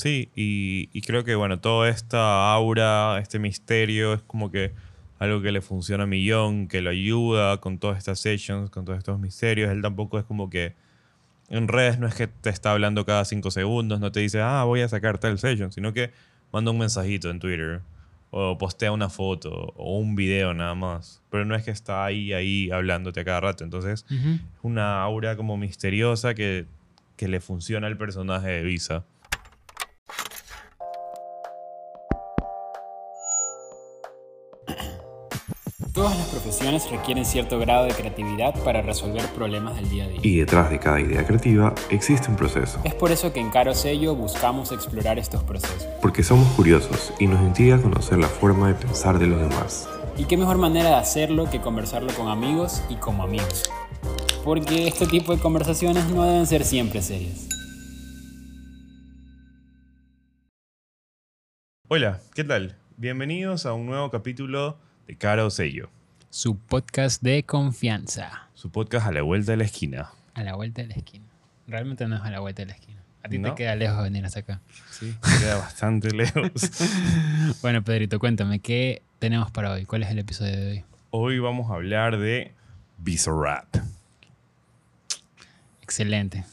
Sí, 0.00 0.30
y, 0.34 0.88
y 0.92 1.02
creo 1.02 1.24
que, 1.24 1.34
bueno, 1.34 1.60
toda 1.60 1.90
esta 1.90 2.52
aura, 2.52 3.18
este 3.18 3.38
misterio, 3.38 4.14
es 4.14 4.22
como 4.22 4.50
que 4.50 4.72
algo 5.18 5.42
que 5.42 5.52
le 5.52 5.60
funciona 5.60 6.04
a 6.04 6.06
Millón, 6.06 6.66
que 6.68 6.80
lo 6.80 6.88
ayuda 6.88 7.58
con 7.60 7.78
todas 7.78 7.98
estas 7.98 8.18
sessions, 8.18 8.70
con 8.70 8.86
todos 8.86 8.98
estos 8.98 9.20
misterios. 9.20 9.70
Él 9.70 9.82
tampoco 9.82 10.18
es 10.18 10.24
como 10.24 10.48
que 10.48 10.72
en 11.50 11.68
redes 11.68 11.98
no 11.98 12.06
es 12.06 12.14
que 12.14 12.28
te 12.28 12.48
está 12.48 12.72
hablando 12.72 13.04
cada 13.04 13.26
cinco 13.26 13.50
segundos, 13.50 14.00
no 14.00 14.10
te 14.10 14.20
dice, 14.20 14.40
ah, 14.40 14.64
voy 14.64 14.80
a 14.80 14.88
sacar 14.88 15.18
tal 15.18 15.38
session, 15.38 15.70
sino 15.70 15.92
que 15.92 16.10
manda 16.50 16.70
un 16.70 16.78
mensajito 16.78 17.28
en 17.28 17.38
Twitter 17.38 17.82
o 18.30 18.56
postea 18.56 18.92
una 18.92 19.10
foto 19.10 19.74
o 19.76 19.98
un 19.98 20.14
video 20.14 20.54
nada 20.54 20.74
más. 20.74 21.20
Pero 21.30 21.44
no 21.44 21.54
es 21.54 21.62
que 21.62 21.72
está 21.72 22.06
ahí, 22.06 22.32
ahí 22.32 22.70
hablándote 22.70 23.20
a 23.20 23.24
cada 23.24 23.40
rato. 23.40 23.64
Entonces, 23.64 24.06
es 24.08 24.40
una 24.62 25.02
aura 25.02 25.36
como 25.36 25.58
misteriosa 25.58 26.32
que, 26.32 26.64
que 27.16 27.28
le 27.28 27.40
funciona 27.40 27.88
al 27.88 27.98
personaje 27.98 28.48
de 28.48 28.62
Visa. 28.62 29.04
Requieren 36.64 37.24
cierto 37.24 37.58
grado 37.58 37.86
de 37.86 37.94
creatividad 37.94 38.54
para 38.62 38.82
resolver 38.82 39.24
problemas 39.34 39.76
del 39.76 39.88
día 39.88 40.04
a 40.04 40.08
día. 40.08 40.20
Y 40.22 40.36
detrás 40.36 40.68
de 40.68 40.78
cada 40.78 41.00
idea 41.00 41.26
creativa 41.26 41.74
existe 41.88 42.28
un 42.28 42.36
proceso, 42.36 42.78
Es 42.84 42.94
por 42.94 43.10
eso 43.10 43.32
que 43.32 43.40
en 43.40 43.48
Caro 43.48 43.74
Sello 43.74 44.14
buscamos 44.14 44.70
explorar 44.70 45.18
estos 45.18 45.42
procesos. 45.42 45.86
porque 46.02 46.22
somos 46.22 46.46
curiosos 46.52 47.14
y 47.18 47.26
nos 47.28 47.40
intriga 47.40 47.80
conocer 47.80 48.18
la 48.18 48.28
forma 48.28 48.68
de 48.68 48.74
pensar 48.74 49.18
de 49.18 49.26
los 49.26 49.40
demás. 49.40 49.88
¿Y 50.18 50.24
qué 50.26 50.36
mejor 50.36 50.58
manera 50.58 50.90
de 50.90 50.94
hacerlo 50.96 51.48
que 51.50 51.62
conversarlo 51.62 52.12
con 52.12 52.28
amigos 52.28 52.82
y 52.90 52.96
como 52.96 53.22
amigos? 53.22 53.70
Porque 54.44 54.86
este 54.86 55.06
tipo 55.06 55.34
de 55.34 55.40
conversaciones 55.40 56.10
no 56.10 56.24
deben 56.24 56.46
ser 56.46 56.64
siempre 56.64 57.00
serias. 57.00 57.48
Hola, 61.88 62.20
¿qué 62.34 62.44
tal? 62.44 62.76
Bienvenidos 62.98 63.64
a 63.64 63.72
un 63.72 63.86
nuevo 63.86 64.10
capítulo 64.10 64.76
de 65.06 65.16
Cara 65.16 65.44
o 65.46 65.50
Sello, 65.50 65.88
Su 66.30 66.56
podcast 66.58 67.22
de 67.22 67.42
confianza. 67.44 68.48
su 68.54 68.70
podcast 68.70 69.06
a 69.06 69.12
la 69.12 69.22
vuelta 69.22 69.52
de 69.52 69.56
la 69.58 69.64
esquina. 69.64 70.10
A 70.34 70.42
la 70.44 70.54
vuelta 70.54 70.82
de 70.82 70.88
la 70.88 70.94
esquina. 70.94 71.24
Realmente 71.66 72.06
no 72.06 72.16
es 72.16 72.22
a 72.22 72.30
la 72.30 72.40
vuelta 72.40 72.62
de 72.62 72.66
la 72.66 72.74
esquina. 72.74 73.02
A 73.22 73.28
ti 73.28 73.38
¿No? 73.38 73.50
te 73.50 73.54
queda 73.56 73.74
lejos 73.74 74.02
venir 74.02 74.24
hasta 74.24 74.40
acá. 74.40 74.60
Sí, 74.90 75.14
queda 75.40 75.56
bastante 75.56 76.10
lejos. 76.14 76.70
Bueno, 77.62 77.82
Pedrito, 77.82 78.18
cuéntame, 78.18 78.60
¿qué 78.60 79.02
tenemos 79.18 79.50
para 79.50 79.72
hoy? 79.72 79.84
¿Cuál 79.86 80.02
es 80.04 80.10
el 80.10 80.18
episodio 80.18 80.56
de 80.56 80.70
hoy? 80.70 80.84
Hoy 81.10 81.38
vamos 81.40 81.70
a 81.70 81.74
hablar 81.74 82.18
de 82.18 82.54
Visa 82.98 83.32
Rap. 83.32 83.66
Excelente. 85.82 86.44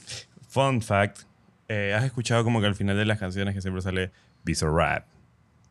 Fun 0.49 0.81
fact, 0.81 1.19
eh, 1.67 1.93
¿has 1.95 2.03
escuchado 2.03 2.43
como 2.43 2.59
que 2.61 2.67
al 2.67 2.75
final 2.75 2.97
de 2.97 3.05
las 3.05 3.19
canciones 3.19 3.53
que 3.53 3.61
siempre 3.61 3.81
sale 3.81 4.11
Visa 4.43 4.67
Rap? 4.67 5.05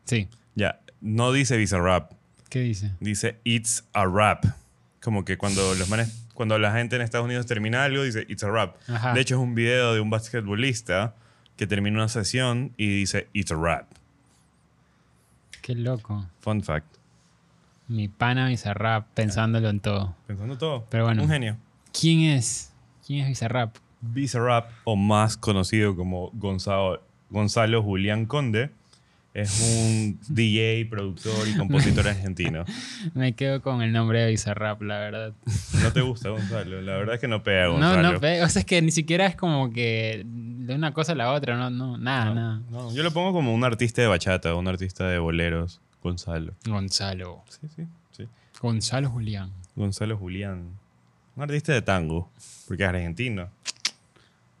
Sí. 0.05 0.29
Ya, 0.55 0.79
no 1.01 1.31
dice 1.33 1.57
Visa 1.57 1.77
Rap, 1.79 2.13
¿Qué 2.49 2.59
dice? 2.61 2.91
dice 2.99 3.39
It's 3.43 3.83
a 3.93 4.05
Rap. 4.05 4.45
Como 5.01 5.25
que 5.25 5.37
cuando 5.37 5.75
los 5.75 5.89
manes, 5.89 6.27
cuando 6.33 6.57
la 6.57 6.71
gente 6.73 6.95
en 6.95 7.01
Estados 7.01 7.25
Unidos 7.25 7.45
termina 7.45 7.83
algo, 7.83 8.03
dice 8.03 8.25
It's 8.29 8.43
a 8.43 8.49
Rap. 8.49 8.75
Ajá. 8.87 9.13
De 9.13 9.21
hecho, 9.21 9.35
es 9.35 9.41
un 9.41 9.55
video 9.55 9.93
de 9.93 9.99
un 9.99 10.09
basquetbolista 10.09 11.15
que 11.55 11.67
termina 11.67 11.97
una 11.97 12.09
sesión 12.09 12.73
y 12.77 12.87
dice 12.87 13.27
It's 13.33 13.51
a 13.51 13.55
Rap. 13.55 13.87
Qué 15.61 15.75
loco. 15.75 16.25
Fun 16.39 16.63
fact. 16.63 16.97
Mi 17.89 18.07
pana 18.07 18.47
Bizarrap 18.47 19.07
pensándolo 19.13 19.69
en 19.69 19.79
todo. 19.79 20.15
Pensando 20.27 20.57
todo. 20.57 20.85
Pero 20.89 21.05
bueno. 21.05 21.23
Un 21.23 21.29
genio. 21.29 21.57
¿Quién 21.97 22.21
es? 22.21 22.71
¿Quién 23.05 23.21
es 23.21 23.27
Bizarrap? 23.27 23.75
Visa 24.01 24.39
Rap, 24.39 24.69
o 24.83 24.95
más 24.95 25.37
conocido 25.37 25.95
como 25.95 26.29
Gonzalo, 26.33 27.01
Gonzalo 27.29 27.81
Julián 27.81 28.25
Conde, 28.25 28.69
es 29.41 29.61
un 29.61 30.19
DJ, 30.29 30.85
productor 30.89 31.47
y 31.47 31.55
compositor 31.57 32.07
argentino. 32.07 32.65
Me 33.13 33.33
quedo 33.33 33.61
con 33.61 33.81
el 33.81 33.91
nombre 33.93 34.21
de 34.21 34.29
Bizarrap, 34.31 34.81
la 34.81 34.97
verdad. 34.99 35.33
¿No 35.83 35.93
te 35.93 36.01
gusta 36.01 36.29
Gonzalo? 36.29 36.81
La 36.81 36.97
verdad 36.97 37.15
es 37.15 37.21
que 37.21 37.27
no 37.27 37.43
pega 37.43 37.65
No, 37.65 37.73
Gonzalo. 37.73 38.13
no, 38.13 38.19
pe- 38.19 38.41
o 38.43 38.49
sea, 38.49 38.61
es 38.61 38.65
que 38.65 38.81
ni 38.81 38.91
siquiera 38.91 39.25
es 39.27 39.35
como 39.35 39.71
que 39.71 40.23
de 40.25 40.73
una 40.75 40.93
cosa 40.93 41.11
a 41.11 41.15
la 41.15 41.31
otra, 41.31 41.55
no, 41.55 41.69
no, 41.69 41.97
nada, 41.97 42.33
nada. 42.33 42.61
No, 42.71 42.93
yo 42.93 43.03
lo 43.03 43.11
pongo 43.11 43.31
como 43.33 43.53
un 43.53 43.63
artista 43.63 44.01
de 44.01 44.07
bachata, 44.07 44.55
un 44.55 44.67
artista 44.67 45.07
de 45.07 45.19
boleros, 45.19 45.79
Gonzalo. 46.01 46.53
Gonzalo. 46.65 47.43
Sí, 47.49 47.67
sí, 47.75 47.83
sí. 48.11 48.27
Gonzalo 48.61 49.09
Julián. 49.09 49.51
Gonzalo 49.75 50.17
Julián. 50.17 50.69
Un 51.35 51.43
artista 51.43 51.73
de 51.73 51.83
tango, 51.83 52.31
porque 52.67 52.83
es 52.83 52.89
argentino. 52.89 53.49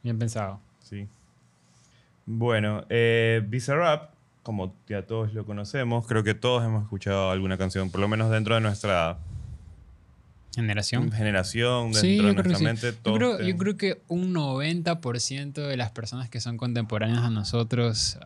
Bien 0.03 0.19
pensado. 0.19 0.59
Sí. 0.83 1.07
Bueno, 2.25 2.85
eh, 2.89 3.41
Bizarrap, 3.47 4.11
como 4.47 4.73
ya 4.87 5.01
todos 5.01 5.33
lo 5.33 5.45
conocemos, 5.45 6.07
creo 6.07 6.23
que 6.23 6.33
todos 6.33 6.63
hemos 6.65 6.83
escuchado 6.83 7.31
alguna 7.31 7.57
canción, 7.57 7.91
por 7.91 7.99
lo 7.99 8.07
menos 8.07 8.31
dentro 8.31 8.55
de 8.55 8.61
nuestra 8.61 9.17
Generación. 10.55 11.11
generación, 11.11 11.91
dentro 11.91 12.01
Sí, 12.01 12.07
de 12.07 12.15
yo 12.15 12.21
creo 12.23 12.33
que 12.35 12.49
nuestra 12.49 12.57
sí. 12.57 12.63
mente. 12.63 12.91
Yo 12.91 12.97
todos 13.03 13.17
creo, 13.17 13.31
yo 13.33 13.37
tenemos- 13.39 13.59
creo 13.61 13.77
que 13.77 14.01
un 14.07 14.33
90% 14.33 15.67
de 15.67 15.77
las 15.77 15.91
personas 15.91 16.29
que 16.29 16.39
son 16.39 16.57
contemporáneas 16.57 17.19
a 17.19 17.29
nosotros 17.29 18.17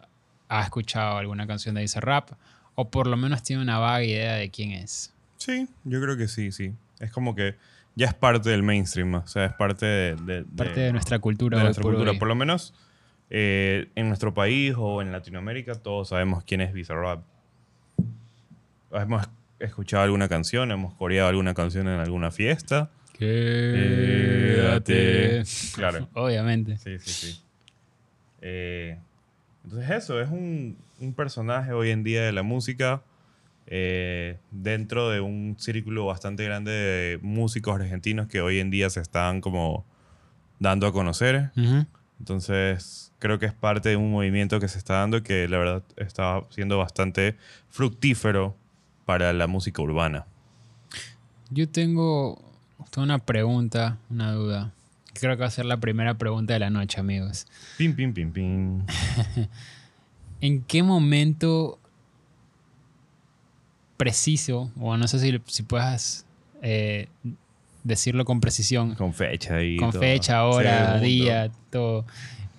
ha 0.48 0.62
escuchado 0.64 1.18
alguna 1.18 1.48
canción 1.48 1.76
de 1.76 1.81
Bizarrap 1.81 2.30
o 2.76 2.90
por 2.90 3.08
lo 3.08 3.18
menos 3.18 3.44
tiene 3.44 3.62
una 3.62 3.80
vaga 3.80 4.04
idea 4.04 4.36
de 4.36 4.50
quién 4.50 4.72
es. 4.72 5.12
Sí, 5.38 5.68
yo 5.84 6.00
creo 6.02 6.16
que 6.18 6.28
sí, 6.28 6.52
sí. 6.52 6.74
Es 7.00 7.12
como 7.12 7.36
que 7.36 7.56
ya 7.96 8.06
es 8.08 8.14
parte 8.14 8.50
del 8.52 8.64
mainstream, 8.64 9.14
o 9.16 9.28
sea, 9.28 9.46
es 9.46 9.54
parte 9.54 9.86
de, 9.86 10.16
de- 10.16 10.44
Parte 10.44 10.80
de- 10.80 10.86
de 10.86 10.92
nuestra 10.94 11.20
cultura. 11.20 11.58
de 11.58 11.64
nuestra 11.66 11.84
cultura. 11.84 12.14
Por 12.18 12.28
lo 12.30 12.36
menos 12.36 12.74
eh, 13.34 13.88
en 13.96 14.09
nuestro 14.09 14.34
país 14.34 14.75
o 14.78 15.02
en 15.02 15.14
Latinoamérica 15.14 15.75
todos 15.75 16.09
sabemos 16.09 16.44
quién 16.44 16.59
es 16.59 16.74
Bizarrap. 16.74 17.24
Hemos 18.92 19.30
escuchado 19.59 20.03
alguna 20.03 20.28
canción, 20.28 20.69
hemos 20.72 20.94
coreado 20.96 21.30
alguna 21.30 21.53
canción 21.53 21.88
en 21.88 22.02
alguna 22.02 22.30
fiesta. 22.31 22.92
Quédate. 23.18 24.92
Claro. 25.74 26.09
Obviamente. 26.14 26.78
Sí, 26.78 27.00
sí, 27.00 27.09
sí. 27.09 27.42
Eh, 28.42 29.00
entonces 29.63 29.90
eso, 29.92 30.19
es 30.19 30.30
un, 30.30 30.78
un 31.00 31.13
personaje 31.13 31.72
hoy 31.72 31.92
en 31.92 32.03
día 32.03 32.24
de 32.24 32.34
la 32.34 32.44
música 32.44 33.02
eh, 33.68 34.40
dentro 34.52 35.09
de 35.09 35.22
un 35.22 35.56
círculo 35.58 36.06
bastante 36.06 36.44
grande 36.44 36.72
de 36.72 37.19
músicos 37.22 37.80
argentinos 37.80 38.28
que 38.28 38.42
hoy 38.42 38.59
en 38.59 38.69
día 38.72 38.90
se 38.90 39.00
están 39.00 39.40
como 39.40 39.86
dando 40.59 40.86
a 40.88 40.92
conocer. 40.92 41.52
Ujú. 41.56 41.86
Entonces 42.22 43.12
creo 43.18 43.40
que 43.40 43.48
es 43.48 43.54
parte 43.54 43.90
de 43.90 43.96
un 43.96 44.12
movimiento 44.12 44.59
que 44.59 44.68
se 44.68 44.78
está 44.78 45.00
dando 45.00 45.24
que 45.24 45.48
la 45.48 45.58
verdad 45.58 45.84
está 45.98 46.44
siendo 46.52 46.78
bastante 46.78 47.36
fructífero 47.68 48.56
para 49.08 49.34
la 49.34 49.48
música 49.48 49.82
urbana. 49.82 50.28
Yo 51.50 51.68
tengo 51.68 52.40
una 52.96 53.18
pregunta, 53.18 53.98
una 54.12 54.34
duda. 54.34 54.72
Creo 55.16 55.36
que 55.36 55.42
va 55.42 55.48
a 55.48 55.52
ser 55.52 55.66
la 55.66 55.78
primera 55.78 56.20
pregunta 56.20 56.54
de 56.54 56.60
la 56.60 56.70
noche, 56.70 57.00
amigos. 57.00 57.48
Pim, 57.80 57.96
pim, 57.96 58.14
pim, 58.14 58.31
pim. 58.31 58.86
¿En 60.42 60.62
qué 60.62 60.84
momento 60.84 61.80
preciso, 63.98 64.72
o 64.80 64.96
no 64.96 65.08
sé 65.08 65.18
si, 65.18 65.42
si 65.48 65.64
puedas 65.64 66.28
eh, 66.62 67.08
decirlo 67.84 68.25
con 68.25 68.40
precisión, 68.42 68.96
Con 68.96 69.14
fecha 69.14 69.62
y 69.64 69.78
con 69.78 69.92
todo. 69.92 70.02
fecha, 70.02 70.46
hora, 70.46 70.86
Segundo. 70.86 71.06
día, 71.06 71.52
todo, 71.69 72.06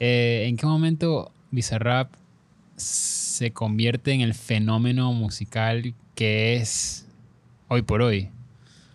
eh, 0.00 0.46
¿en 0.48 0.56
qué 0.56 0.66
momento 0.66 1.30
Bizarrap 1.50 2.12
se 2.76 3.52
convierte 3.52 4.12
en 4.12 4.20
el 4.20 4.34
fenómeno 4.34 5.12
musical 5.12 5.94
que 6.14 6.56
es 6.56 7.06
hoy 7.68 7.82
por 7.82 8.02
hoy? 8.02 8.30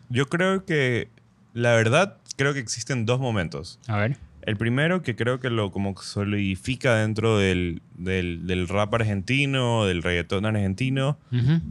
Yo 0.09 0.27
creo 0.27 0.65
que, 0.65 1.09
la 1.53 1.73
verdad, 1.73 2.17
creo 2.35 2.53
que 2.53 2.59
existen 2.59 3.05
dos 3.05 3.19
momentos. 3.19 3.79
A 3.87 3.97
ver. 3.97 4.17
El 4.41 4.55
primero 4.55 5.01
que 5.01 5.17
creo 5.17 5.41
que 5.41 5.49
lo 5.49 5.71
como 5.71 5.93
que 5.93 6.03
solidifica 6.03 6.95
dentro 6.95 7.37
del, 7.37 7.81
del, 7.97 8.47
del 8.47 8.69
rap 8.69 8.93
argentino, 8.93 9.85
del 9.85 10.01
reggaetón 10.01 10.45
argentino, 10.45 11.17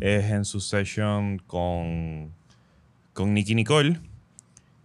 es 0.00 0.24
en 0.30 0.44
su 0.44 0.60
session 0.60 1.38
con, 1.46 2.32
con 3.14 3.32
Nicky 3.32 3.54
Nicole. 3.54 3.98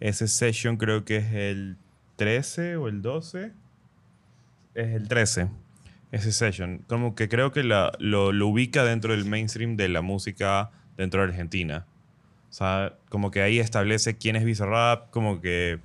Ese 0.02 0.28
session 0.28 0.76
creo 0.76 1.06
que 1.06 1.18
es 1.18 1.32
el 1.32 1.78
13 2.18 2.76
o 2.76 2.90
el 2.90 3.02
12. 3.02 3.54
Es 4.76 4.88
el 4.96 5.08
13. 5.08 5.48
Ese 6.12 6.32
session. 6.34 6.84
Como 6.88 7.16
que 7.16 7.30
creo 7.30 7.52
que 7.54 7.64
la- 7.64 7.94
lo, 8.00 8.34
lo 8.34 8.48
ubica 8.48 8.84
dentro 8.84 9.14
del 9.14 9.24
mainstream 9.26 9.78
de 9.78 9.88
la 9.88 10.02
música 10.02 10.72
dentro 10.98 11.22
de 11.22 11.28
Argentina. 11.30 11.86
O 12.50 12.54
sea, 12.54 12.96
como 13.10 13.32
que 13.32 13.42
ahí 13.42 13.60
establece 13.60 14.18
quién 14.18 14.36
es 14.36 14.44
Bizarrap, 14.44 15.10
como 15.12 15.40
que 15.40 15.80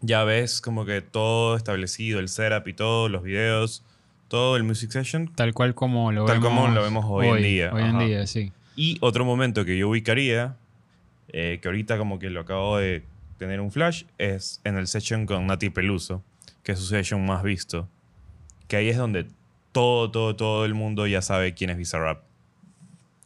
ya 0.00 0.24
ves 0.24 0.60
como 0.60 0.84
que 0.84 1.02
todo 1.02 1.56
establecido, 1.56 2.18
el 2.18 2.28
setup 2.28 2.66
y 2.66 2.72
todos 2.72 3.08
los 3.10 3.22
videos, 3.22 3.84
todo 4.28 4.56
el 4.56 4.64
music 4.64 4.90
session. 4.90 5.32
Tal 5.34 5.54
cual 5.54 5.74
como 5.74 6.10
lo 6.12 6.24
Tal 6.24 6.40
vemos, 6.40 6.48
como 6.62 6.68
lo 6.74 6.82
vemos 6.82 7.04
hoy 7.08 7.28
en 7.28 7.42
día, 7.42 7.70
Hoy 7.72 7.82
ajá. 7.82 7.90
en 7.90 7.98
día, 8.08 8.26
sí. 8.26 8.52
Y 8.74 8.98
otro 9.00 9.24
momento 9.24 9.64
que 9.64 9.76
yo 9.78 9.88
ubicaría, 9.88 10.56
eh, 11.28 11.58
que 11.62 11.68
ahorita 11.68 11.96
como 11.98 12.18
que 12.18 12.30
lo 12.30 12.40
acabo 12.40 12.78
de 12.78 13.02
tener 13.38 13.60
un 13.60 13.70
flash, 13.72 14.04
es 14.18 14.60
en 14.64 14.76
el 14.76 14.86
session 14.86 15.24
con 15.26 15.46
Nati 15.46 15.70
Peluso, 15.70 16.22
que 16.62 16.72
es 16.72 16.78
su 16.78 16.86
session 16.86 17.24
más 17.24 17.42
visto. 17.42 17.88
Que 18.66 18.76
ahí 18.76 18.88
es 18.88 18.96
donde 18.98 19.26
todo, 19.72 20.10
todo, 20.10 20.36
todo 20.36 20.64
el 20.64 20.74
mundo 20.74 21.06
ya 21.06 21.22
sabe 21.22 21.54
quién 21.54 21.70
es 21.70 21.76
Bizarrap. 21.78 22.22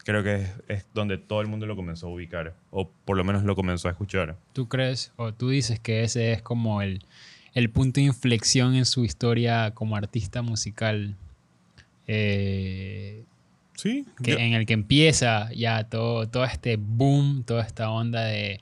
Creo 0.04 0.22
que 0.24 0.34
es, 0.42 0.50
es 0.68 0.86
donde 0.94 1.16
todo 1.18 1.40
el 1.40 1.46
mundo 1.48 1.64
lo 1.66 1.76
comenzó 1.76 2.08
a 2.08 2.10
ubicar, 2.10 2.54
o 2.70 2.88
por 3.04 3.16
lo 3.16 3.24
menos 3.24 3.44
lo 3.44 3.54
comenzó 3.54 3.88
a 3.88 3.92
escuchar. 3.92 4.36
¿Tú 4.52 4.68
crees 4.68 5.12
o 5.16 5.32
tú 5.32 5.48
dices 5.50 5.78
que 5.80 6.02
ese 6.02 6.32
es 6.32 6.42
como 6.42 6.82
el, 6.82 7.04
el 7.54 7.70
punto 7.70 8.00
de 8.00 8.06
inflexión 8.06 8.74
en 8.74 8.84
su 8.84 9.04
historia 9.04 9.70
como 9.74 9.96
artista 9.96 10.42
musical? 10.42 11.16
eh, 12.06 13.24
Sí, 13.76 14.06
que, 14.22 14.32
yo- 14.32 14.38
en 14.38 14.52
el 14.52 14.66
que 14.66 14.74
empieza 14.74 15.50
ya 15.54 15.84
todo, 15.84 16.28
todo 16.28 16.44
este 16.44 16.76
boom, 16.76 17.42
toda 17.44 17.62
esta 17.64 17.90
onda 17.90 18.22
de 18.24 18.60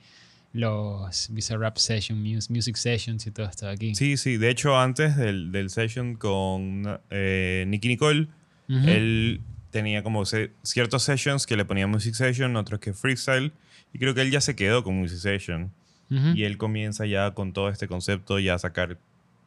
los 0.53 1.29
Bizarrap 1.31 1.77
Session, 1.77 2.21
mus- 2.21 2.49
Music 2.49 2.75
Sessions 2.75 3.25
y 3.27 3.31
todo 3.31 3.45
esto 3.45 3.65
de 3.67 3.71
aquí. 3.73 3.95
sí, 3.95 4.17
sí. 4.17 4.37
De 4.37 4.49
hecho, 4.49 4.77
antes 4.77 5.15
del, 5.15 5.51
del 5.51 5.69
session 5.69 6.15
con 6.15 6.99
eh, 7.09 7.65
Nicky 7.67 7.87
Nicole, 7.87 8.27
él 8.67 9.41
tenía 9.69 10.01
como 10.03 10.23
ciertos 10.25 11.03
sessions 11.03 11.45
que 11.45 11.55
le 11.57 11.65
ponía 11.65 11.87
Music 11.87 12.13
Session, 12.13 12.55
otros 12.55 12.79
que 12.79 12.93
Freestyle, 12.93 13.51
y 13.93 13.99
creo 13.99 14.13
que 14.13 14.21
él 14.21 14.31
ya 14.31 14.39
se 14.41 14.55
quedó 14.55 14.83
con 14.83 14.95
Music 14.97 15.19
Session. 15.19 15.71
Y 16.35 16.43
él 16.43 16.57
comienza 16.57 17.05
ya 17.05 17.31
con 17.31 17.53
todo 17.53 17.69
este 17.69 17.87
concepto, 17.87 18.37
ya 18.37 18.55
a 18.55 18.59
sacar 18.59 18.97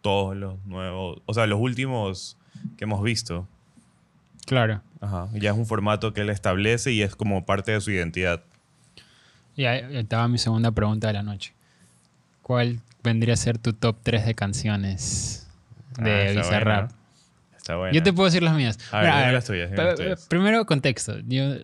todos 0.00 0.34
los 0.34 0.64
nuevos, 0.64 1.20
o 1.26 1.34
sea, 1.34 1.46
los 1.46 1.60
últimos 1.60 2.38
que 2.78 2.84
hemos 2.84 3.02
visto. 3.02 3.46
Claro. 4.46 4.80
Ajá. 5.00 5.28
Ya 5.34 5.50
es 5.50 5.56
un 5.58 5.66
formato 5.66 6.14
que 6.14 6.22
él 6.22 6.30
establece 6.30 6.92
y 6.92 7.02
es 7.02 7.16
como 7.16 7.44
parte 7.44 7.72
de 7.72 7.80
su 7.82 7.90
identidad. 7.90 8.42
Y 9.56 9.64
ahí 9.66 9.96
estaba 9.96 10.28
mi 10.28 10.38
segunda 10.38 10.70
pregunta 10.72 11.06
de 11.08 11.12
la 11.14 11.22
noche. 11.22 11.52
¿Cuál 12.42 12.80
vendría 13.02 13.34
a 13.34 13.36
ser 13.36 13.58
tu 13.58 13.72
top 13.72 13.96
3 14.02 14.26
de 14.26 14.34
canciones 14.34 15.46
Ah, 15.98 16.02
de 16.04 16.26
está 16.28 16.40
Bizarrap? 16.40 16.90
Está 17.56 17.76
bueno. 17.76 17.94
Yo 17.94 18.02
te 18.02 18.12
puedo 18.12 18.26
decir 18.26 18.42
las 18.42 18.54
mías. 18.54 18.78
A 18.90 19.00
ver, 19.00 19.06
Mira, 19.14 19.32
las 19.32 19.44
tuyas, 19.44 19.70
las 19.70 19.94
tuyas. 19.94 20.26
Primero, 20.28 20.66
contexto. 20.66 21.18
Yo, 21.26 21.54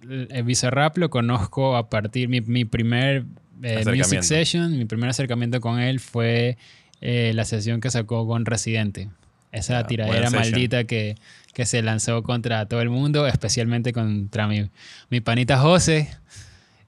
Bizarrap 0.45 0.97
lo 0.99 1.11
conozco 1.11 1.77
a 1.77 1.91
partir. 1.91 2.29
Mi, 2.29 2.41
mi 2.41 2.65
primer 2.65 3.25
eh, 3.63 3.85
Music. 3.85 4.23
Session, 4.23 4.79
mi 4.79 4.85
primer 4.87 5.11
acercamiento 5.11 5.61
con 5.61 5.79
él 5.81 6.01
fue 6.01 6.57
eh, 7.03 7.33
la 7.35 7.45
sesión 7.45 7.81
que 7.81 7.91
sacó 7.91 8.27
con 8.27 8.47
Residente. 8.47 9.09
Esa 9.53 9.85
tiradera 9.87 10.31
maldita 10.31 10.85
que, 10.85 11.17
que 11.53 11.67
se 11.67 11.83
lanzó 11.83 12.23
contra 12.23 12.67
todo 12.67 12.81
el 12.81 12.89
mundo, 12.89 13.27
especialmente 13.27 13.93
contra 13.93 14.47
mi, 14.47 14.71
mi 15.11 15.21
panita 15.21 15.59
José. 15.59 16.09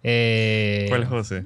Eh, 0.04 0.71
¿Cuál 0.92 1.02
es 1.04 1.08
José? 1.08 1.44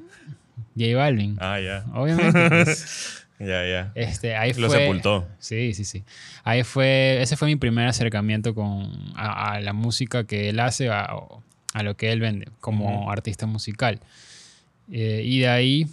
J 0.78 0.96
Balvin. 0.96 1.36
Ah, 1.40 1.58
ya. 1.60 1.84
Obviamente. 1.94 2.48
pues, 2.48 3.22
Ya, 3.38 3.66
ya. 3.66 3.92
este, 3.94 4.34
ahí 4.34 4.54
Lo 4.54 4.68
fue, 4.68 4.78
sepultó. 4.78 5.28
Sí, 5.38 5.74
sí, 5.74 5.84
sí. 5.84 6.04
Ahí 6.42 6.62
fue, 6.62 7.20
ese 7.20 7.36
fue 7.36 7.48
mi 7.48 7.56
primer 7.56 7.86
acercamiento 7.86 8.54
con, 8.54 8.90
a, 9.14 9.52
a 9.52 9.60
la 9.60 9.74
música 9.74 10.24
que 10.24 10.48
él 10.48 10.58
hace, 10.58 10.88
a, 10.88 11.06
a 11.74 11.82
lo 11.82 11.96
que 11.98 12.12
él 12.12 12.20
vende 12.20 12.48
como 12.60 13.02
Ujú. 13.02 13.10
artista 13.10 13.44
musical. 13.44 14.00
Eh, 14.90 15.20
y 15.24 15.40
de 15.40 15.48
ahí 15.48 15.86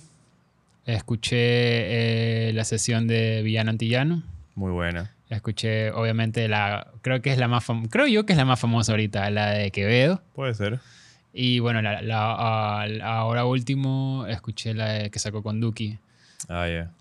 escuché 0.86 2.50
eh, 2.50 2.54
la 2.54 2.64
sesión 2.64 3.08
de 3.08 3.42
Villano 3.44 3.72
Antillano. 3.72 4.24
Muy 4.56 4.72
buena. 4.72 5.12
Escuché, 5.30 5.92
obviamente, 5.92 6.48
la. 6.48 6.92
Creo 7.02 7.22
que 7.22 7.32
es 7.32 7.38
la 7.40 7.48
más. 7.48 7.66
Creo 7.90 8.06
yo 8.08 8.26
que 8.26 8.34
es 8.34 8.38
la 8.38 8.46
más 8.46 8.60
famosa 8.60 8.92
ahorita, 8.92 9.30
la 9.32 9.50
de 9.52 9.72
Quevedo. 9.72 10.22
Puede 10.36 10.54
ser. 10.54 10.80
Y 11.34 11.60
bueno, 11.60 11.82
la, 11.82 12.02
la- 12.02 13.18
ahora 13.18 13.46
último 13.46 14.26
escuché 14.28 14.74
la 14.74 15.10
que 15.10 15.20
sacó 15.20 15.42
con 15.42 15.60
Duki. 15.60 15.98
Ah, 16.48 16.68
ya. 16.68 16.92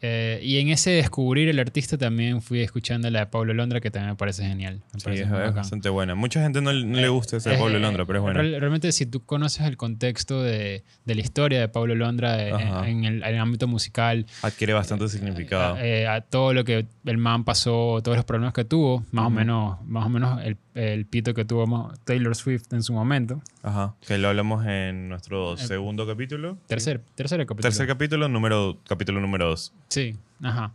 Eh, 0.00 0.38
y 0.42 0.58
en 0.58 0.68
ese 0.68 0.90
descubrir 0.90 1.48
el 1.48 1.58
artista 1.58 1.98
también 1.98 2.40
fui 2.40 2.60
escuchando 2.60 3.10
la 3.10 3.20
de 3.20 3.26
Pablo 3.26 3.52
Londra, 3.54 3.80
que 3.80 3.90
también 3.90 4.10
me 4.12 4.16
parece 4.16 4.44
genial. 4.46 4.82
Me 4.94 5.00
Sí, 5.00 5.04
parece 5.04 5.22
es, 5.24 5.54
bastante 5.54 5.88
buena. 5.88 6.14
Mucha 6.14 6.40
gente 6.40 6.60
no, 6.60 6.72
no 6.72 6.96
le 7.00 7.08
gusta 7.08 7.38
ese 7.38 7.50
de 7.50 7.56
Eh, 7.56 7.58
Pablo 7.58 7.76
eh, 7.78 7.80
Londra, 7.80 8.04
pero 8.06 8.18
es 8.18 8.22
bueno. 8.22 8.40
real- 8.40 8.60
realmente, 8.60 8.92
si 8.92 9.06
tú 9.06 9.24
conoces 9.24 9.66
el 9.66 9.76
contexto 9.76 10.42
de, 10.42 10.84
de 11.04 11.14
la 11.14 11.20
historia 11.20 11.58
de 11.60 11.68
Pablo 11.68 11.94
Londra 11.96 12.40
eh, 12.46 12.52
Ajá. 12.52 12.88
en, 12.88 13.04
el, 13.04 13.22
en 13.24 13.34
el 13.34 13.40
ámbito 13.40 13.66
musical, 13.66 14.26
Adquiere 14.42 14.72
bastante 14.72 15.08
significado. 15.08 15.76
eh, 15.78 16.06
a 16.06 16.20
todo 16.20 16.54
lo 16.54 16.64
que 16.64 16.86
el 17.04 17.18
man 17.18 17.44
pasó, 17.44 18.00
todos 18.02 18.16
los 18.16 18.24
problemas 18.24 18.54
que 18.54 18.64
tuvo, 18.64 19.04
más 19.10 19.24
o 19.24 19.28
Ujú. 19.28 19.36
menos, 19.36 19.78
más 19.84 20.06
o 20.06 20.08
menos 20.08 20.40
el, 20.44 20.56
el 20.74 21.06
pito 21.06 21.34
que 21.34 21.44
tuvo 21.44 21.92
Taylor 22.04 22.36
Swift 22.36 22.72
en 22.72 22.82
su 22.84 22.92
momento. 22.92 23.42
Ajá. 23.64 23.94
Que 24.06 24.16
lo 24.18 24.28
hablamos 24.28 24.64
en 24.66 25.08
nuestro 25.08 25.54
Eh, 25.54 25.58
segundo 25.58 26.06
capítulo. 26.06 26.56
Tercer, 26.68 27.00
tercer 27.16 27.40
capítulo. 27.40 27.62
Tercer 27.62 27.86
capítulo, 27.88 28.28
número, 28.28 28.78
capítulo 28.88 29.20
número 29.20 29.48
2. 29.48 29.72
Sí, 29.88 30.16
ajá. 30.42 30.72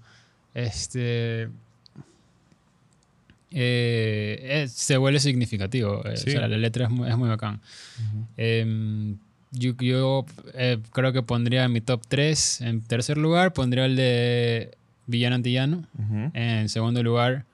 Este. 0.54 1.50
eh, 3.52 4.40
eh, 4.64 4.68
se 4.68 4.98
vuelve 4.98 5.20
significativo. 5.20 6.04
eh, 6.06 6.18
Sí. 6.18 6.30
o 6.30 6.34
sea, 6.34 6.48
la 6.48 6.58
letra 6.58 6.86
es 6.86 6.90
muy, 6.92 7.10
es 7.10 7.18
muy 7.18 7.30
bacán. 7.30 7.62
Em, 8.38 9.18
yo 9.52 9.74
yo, 9.80 10.26
eh, 10.56 10.80
creo 10.92 11.14
que 11.14 11.22
pondría 11.22 11.68
mi 11.68 11.82
top 11.82 12.02
3. 12.08 12.62
En 12.62 12.82
tercer 12.82 13.18
lugar, 13.18 13.54
pondría 13.54 13.86
el 13.86 13.96
de 13.96 14.76
Villano 15.06 15.36
Antillano. 15.36 15.86
En 16.34 16.70
segundo 16.70 17.04
lugar, 17.04 17.46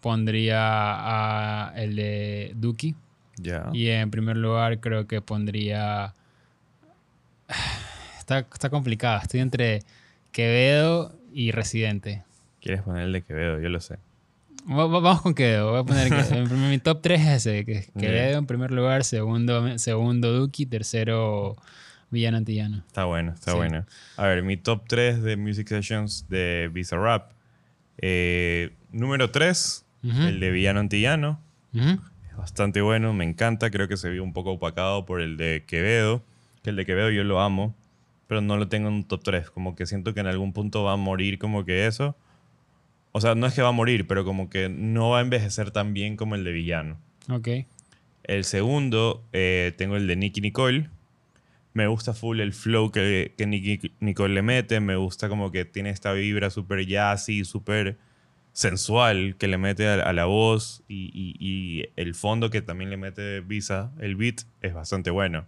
pondría 0.00 0.58
a 0.60 1.72
el 1.76 1.96
de 1.96 2.52
Duki. 2.56 2.94
Ya. 3.36 3.70
Y 3.72 3.88
en 3.88 4.10
primer 4.10 4.36
lugar, 4.36 4.78
creo 4.80 5.06
que 5.08 5.20
pondría. 5.20 6.14
Está, 8.18 8.40
está 8.52 8.70
complicado. 8.70 9.18
Estoy 9.22 9.40
entre 9.40 9.80
Quevedo 10.32 11.14
y 11.32 11.50
Residente. 11.52 12.24
Quieres 12.60 12.82
poner 12.82 13.04
el 13.04 13.12
de 13.12 13.22
Quevedo, 13.22 13.60
yo 13.60 13.68
lo 13.68 13.80
sé. 13.80 13.98
Va- 14.70 14.86
va- 14.86 15.00
Vamos 15.00 15.22
con 15.22 15.34
Quevedo. 15.34 15.70
Voy 15.70 15.80
a 15.80 15.84
poner 15.84 16.08
que- 16.08 16.14
en 16.38 16.48
primer- 16.48 16.70
mi 16.70 16.78
top 16.78 17.00
3 17.02 17.20
es 17.20 17.46
ese: 17.46 17.64
que 17.64 17.72
es. 17.72 17.90
Quevedo 17.98 18.38
en 18.38 18.46
primer 18.46 18.70
lugar, 18.70 19.04
segundo, 19.04 19.78
segundo 19.78 20.32
Duki, 20.32 20.66
tercero 20.66 21.56
Villano 22.10 22.36
Antillano. 22.36 22.78
Está 22.86 23.04
bueno, 23.04 23.32
está 23.32 23.52
Sí. 23.52 23.56
bueno. 23.56 23.86
A 24.16 24.26
ver, 24.26 24.42
mi 24.42 24.56
top 24.56 24.82
3 24.88 25.22
de 25.22 25.36
Music 25.36 25.68
Sessions 25.68 26.26
de 26.28 26.68
Bizarrap. 26.72 27.32
Eh, 27.98 28.70
número 28.92 29.30
3, 29.30 29.84
Ujú. 30.04 30.22
el 30.22 30.40
de 30.40 30.50
Villano 30.50 30.80
Antillano. 30.80 31.40
Es 31.74 32.36
bastante 32.36 32.80
bueno, 32.80 33.12
me 33.12 33.24
encanta. 33.24 33.70
Creo 33.70 33.86
que 33.88 33.96
se 33.96 34.10
vio 34.10 34.24
un 34.24 34.32
poco 34.32 34.52
opacado 34.52 35.04
por 35.06 35.20
el 35.20 35.36
de 35.36 35.64
Quevedo. 35.66 36.22
Que 36.62 36.70
el 36.70 36.76
de 36.76 36.84
Quevedo 36.84 37.10
yo 37.10 37.24
lo 37.24 37.40
amo, 37.40 37.74
pero 38.30 38.40
no 38.42 38.56
lo 38.56 38.68
tengo 38.68 38.86
en 38.86 38.94
un 38.94 39.02
top 39.08 39.24
3. 39.24 39.50
Como 39.50 39.74
que 39.74 39.86
siento 39.86 40.14
que 40.14 40.20
en 40.20 40.28
algún 40.28 40.52
punto 40.52 40.84
va 40.84 40.92
a 40.92 40.96
morir 40.96 41.40
como 41.40 41.64
que 41.64 41.88
eso. 41.88 42.16
O 43.10 43.20
sea, 43.20 43.34
no 43.34 43.44
es 43.48 43.54
que 43.54 43.60
va 43.62 43.70
a 43.70 43.72
morir, 43.72 44.06
pero 44.06 44.24
como 44.24 44.48
que 44.48 44.68
no 44.68 45.10
va 45.10 45.18
a 45.18 45.22
envejecer 45.22 45.72
tan 45.72 45.94
bien 45.94 46.16
como 46.16 46.36
el 46.36 46.44
de 46.44 46.52
Villano. 46.52 46.96
Ok. 47.28 47.48
El 48.22 48.44
segundo, 48.44 49.24
eh, 49.32 49.74
tengo 49.76 49.96
el 49.96 50.06
de 50.06 50.14
Nicky 50.14 50.40
Nicole. 50.40 50.90
Me 51.74 51.88
gusta 51.88 52.14
full 52.14 52.38
el 52.38 52.52
flow 52.52 52.92
que, 52.92 53.34
que 53.36 53.46
Nicky 53.46 53.90
Nicole 53.98 54.32
le 54.34 54.42
mete. 54.42 54.78
Me 54.78 54.94
gusta 54.94 55.28
como 55.28 55.50
que 55.50 55.64
tiene 55.64 55.90
esta 55.90 56.12
vibra 56.12 56.50
súper 56.50 56.86
jazzy, 56.86 57.44
súper 57.44 57.98
sensual 58.52 59.34
que 59.38 59.48
le 59.48 59.58
mete 59.58 59.88
a, 59.88 59.94
a 59.94 60.12
la 60.12 60.26
voz. 60.26 60.84
Y, 60.86 61.10
y- 61.12 61.34
y 61.40 61.86
el 61.96 62.14
fondo 62.14 62.48
que 62.48 62.62
también 62.62 62.90
le 62.90 62.96
mete 62.96 63.40
Visa, 63.40 63.90
el 63.98 64.14
beat, 64.14 64.42
es 64.62 64.72
bastante 64.72 65.10
bueno. 65.10 65.46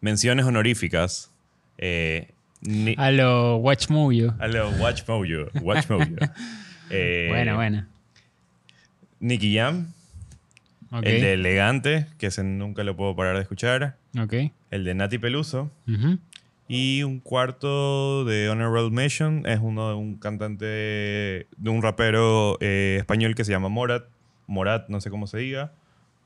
Menciones 0.00 0.46
honoríficas. 0.46 1.33
Eh, 1.78 2.30
Ni- 2.62 2.94
A 2.96 3.10
lo 3.10 3.56
Watch 3.56 3.90
Movie. 3.90 4.30
a 4.38 4.46
lo 4.48 4.70
Watch 4.80 5.02
Mojo. 5.08 5.48
Watch 5.62 5.88
Mojo. 5.90 6.04
Eh, 6.90 7.28
Buena, 7.30 7.54
buena. 7.54 7.88
Nicky 9.20 9.56
Jam. 9.56 9.88
El 11.02 11.20
de 11.22 11.32
Elegante, 11.32 12.06
que 12.18 12.26
ese 12.26 12.44
nunca 12.44 12.84
lo 12.84 12.94
puedo 12.94 13.16
parar 13.16 13.34
de 13.36 13.42
escuchar. 13.42 13.96
Ok. 14.20 14.34
El 14.70 14.84
de 14.84 14.94
Nati 14.94 15.18
Peluso. 15.18 15.70
Y 16.68 17.02
un 17.02 17.20
cuarto 17.20 18.24
de 18.24 18.48
Honorable 18.48 18.90
Mention 18.90 19.44
es 19.46 19.58
uno 19.60 19.88
de 19.88 19.94
un 19.96 20.16
cantante, 20.18 20.64
de 20.66 21.70
un 21.70 21.82
rapero 21.82 22.58
eh, 22.60 22.96
español 23.00 23.34
que 23.34 23.44
se 23.44 23.50
llama 23.52 23.68
Morat. 23.70 24.04
Morat, 24.46 24.88
no 24.88 25.00
sé 25.00 25.10
cómo 25.10 25.26
se 25.26 25.38
diga. 25.38 25.72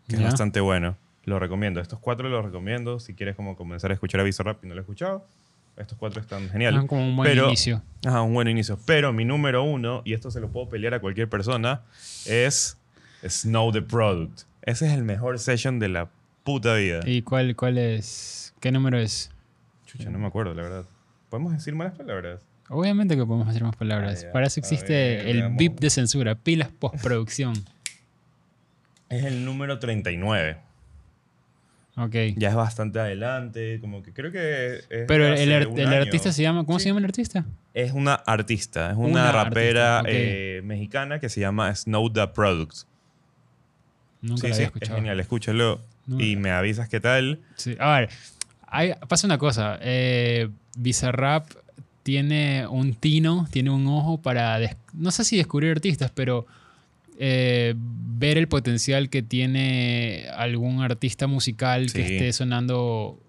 Que 0.08 0.16
es 0.16 0.22
bastante 0.22 0.60
bueno. 0.60 0.96
Lo 1.24 1.38
recomiendo. 1.38 1.80
Estos 1.80 1.98
cuatro 1.98 2.28
los 2.28 2.44
recomiendo. 2.44 3.00
Si 3.00 3.14
quieres 3.14 3.36
como 3.36 3.56
comenzar 3.56 3.90
a 3.90 3.94
escuchar 3.94 4.20
a 4.20 4.24
Bizarrap 4.24 4.64
y 4.64 4.68
no 4.68 4.74
lo 4.74 4.80
he 4.80 4.82
escuchado. 4.82 5.26
Estos 5.76 5.96
cuatro 5.98 6.20
están 6.20 6.48
genial. 6.50 6.76
Ah, 6.76 6.86
como 6.86 7.06
un 7.06 7.16
buen 7.16 7.28
Pero- 7.30 7.46
inicio. 7.46 7.82
Ajá, 8.04 8.22
un 8.22 8.34
buen 8.34 8.48
inicio. 8.48 8.78
Pero 8.86 9.12
mi 9.12 9.24
número 9.24 9.62
uno, 9.62 10.02
y 10.04 10.12
esto 10.14 10.30
se 10.30 10.40
lo 10.40 10.48
puedo 10.48 10.68
pelear 10.68 10.94
a 10.94 11.00
cualquier 11.00 11.28
persona, 11.28 11.82
es 12.26 12.76
Snow 13.26 13.70
the 13.72 13.82
Product. 13.82 14.40
Ese 14.62 14.86
es 14.86 14.92
el 14.92 15.04
mejor 15.04 15.38
session 15.38 15.78
de 15.78 15.88
la 15.88 16.08
puta 16.42 16.74
vida. 16.74 17.00
¿Y 17.06 17.22
cuál, 17.22 17.54
cuál 17.54 17.78
es? 17.78 18.54
¿Qué 18.60 18.72
número 18.72 18.98
es? 18.98 19.30
Chucha, 19.86 20.10
no 20.10 20.18
me 20.18 20.26
acuerdo, 20.26 20.52
la 20.54 20.62
verdad. 20.62 20.84
¿Podemos 21.30 21.52
decir 21.52 21.74
malas 21.74 21.94
palabras? 21.94 22.40
Obviamente 22.70 23.16
que 23.16 23.24
podemos 23.24 23.48
hacer 23.48 23.62
más 23.62 23.76
palabras. 23.76 24.24
Ah. 24.28 24.32
Para 24.32 24.46
eso 24.46 24.60
existe 24.60 25.30
el. 25.30 25.50
VIP 25.56 25.78
de 25.80 25.90
censura, 25.90 26.34
pilas 26.34 26.70
postproducción. 26.70 27.54
Es 29.10 29.24
el 29.24 29.44
número 29.46 29.78
39. 29.78 30.58
Ok. 31.98 32.14
Ya 32.36 32.50
es 32.50 32.54
bastante 32.54 33.00
adelante, 33.00 33.80
como 33.80 34.02
que 34.02 34.12
creo 34.12 34.30
que 34.30 34.76
es 34.76 35.04
Pero 35.08 35.26
el, 35.26 35.50
el, 35.50 35.92
artista 35.92 36.32
se 36.32 36.42
llama. 36.42 36.64
¿Cómo 36.64 36.78
Sí. 36.78 36.84
se 36.84 36.88
llama 36.90 37.00
el 37.00 37.06
artista? 37.06 37.44
Es 37.74 37.92
una 37.92 38.14
artista, 38.14 38.90
es 38.90 38.96
una, 38.96 39.08
Una 39.08 39.32
rapera 39.32 40.02
eh, 40.06 40.60
mexicana 40.64 41.18
que 41.18 41.28
se 41.28 41.40
llama 41.40 41.74
Snow 41.74 42.12
the 42.12 42.26
Product. 42.28 42.74
Nunca 44.20 44.42
Sí, 44.42 44.48
la 44.48 44.54
sí, 44.54 44.54
había 44.54 44.62
es 44.62 44.66
escuchado. 44.68 44.96
genial, 44.96 45.20
escúchalo 45.20 45.80
No. 46.06 46.20
y 46.20 46.36
me 46.36 46.50
avisas 46.50 46.88
qué 46.88 47.00
tal. 47.00 47.40
Sí. 47.56 47.76
A 47.78 48.00
ver, 48.00 48.10
hay- 48.66 48.94
pasa 49.08 49.26
una 49.26 49.38
cosa. 49.38 49.78
Eh, 49.80 50.48
Bizarrap 50.76 51.46
tiene 52.02 52.66
un 52.68 52.94
tino, 52.94 53.46
tiene 53.50 53.70
un 53.70 53.86
ojo 53.86 54.20
para, 54.22 54.58
no 54.92 55.10
sé 55.10 55.24
si 55.24 55.36
descubrir 55.36 55.70
artistas, 55.72 56.10
pero 56.14 56.46
eh, 57.18 57.74
ver 57.76 58.38
el 58.38 58.48
potencial 58.48 59.10
que 59.10 59.22
tiene 59.22 60.26
algún 60.36 60.82
artista 60.82 61.26
musical 61.26 61.92
que 61.92 62.00
esté 62.00 62.32
sonando 62.32 63.20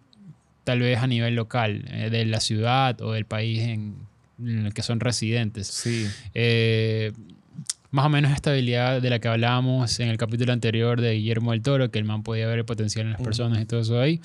tal 0.63 0.79
vez 0.79 0.99
a 0.99 1.07
nivel 1.07 1.35
local, 1.35 1.85
eh, 1.91 2.09
de 2.09 2.25
la 2.25 2.39
ciudad 2.39 3.01
o 3.01 3.11
del 3.13 3.25
país 3.25 3.61
en, 3.61 3.95
en 4.39 4.67
el 4.67 4.73
que 4.73 4.83
son 4.83 4.99
residentes. 4.99 5.67
Sí. 5.67 6.07
Eh, 6.33 7.11
más 7.91 8.05
o 8.05 8.09
menos 8.09 8.31
esta 8.31 8.51
habilidad 8.51 9.01
de 9.01 9.09
la 9.09 9.19
que 9.19 9.27
hablábamos 9.27 9.99
en 9.99 10.09
el 10.09 10.17
capítulo 10.17 10.53
anterior 10.53 11.01
de 11.01 11.13
Guillermo 11.13 11.51
del 11.51 11.61
Toro, 11.61 11.89
que 11.89 11.99
el 11.99 12.05
man 12.05 12.23
podía 12.23 12.47
ver 12.47 12.59
el 12.59 12.65
potencial 12.65 13.07
en 13.07 13.13
las 13.13 13.21
personas 13.21 13.59
y 13.61 13.65
todo 13.65 13.81
eso 13.81 13.99
ahí. 13.99 14.21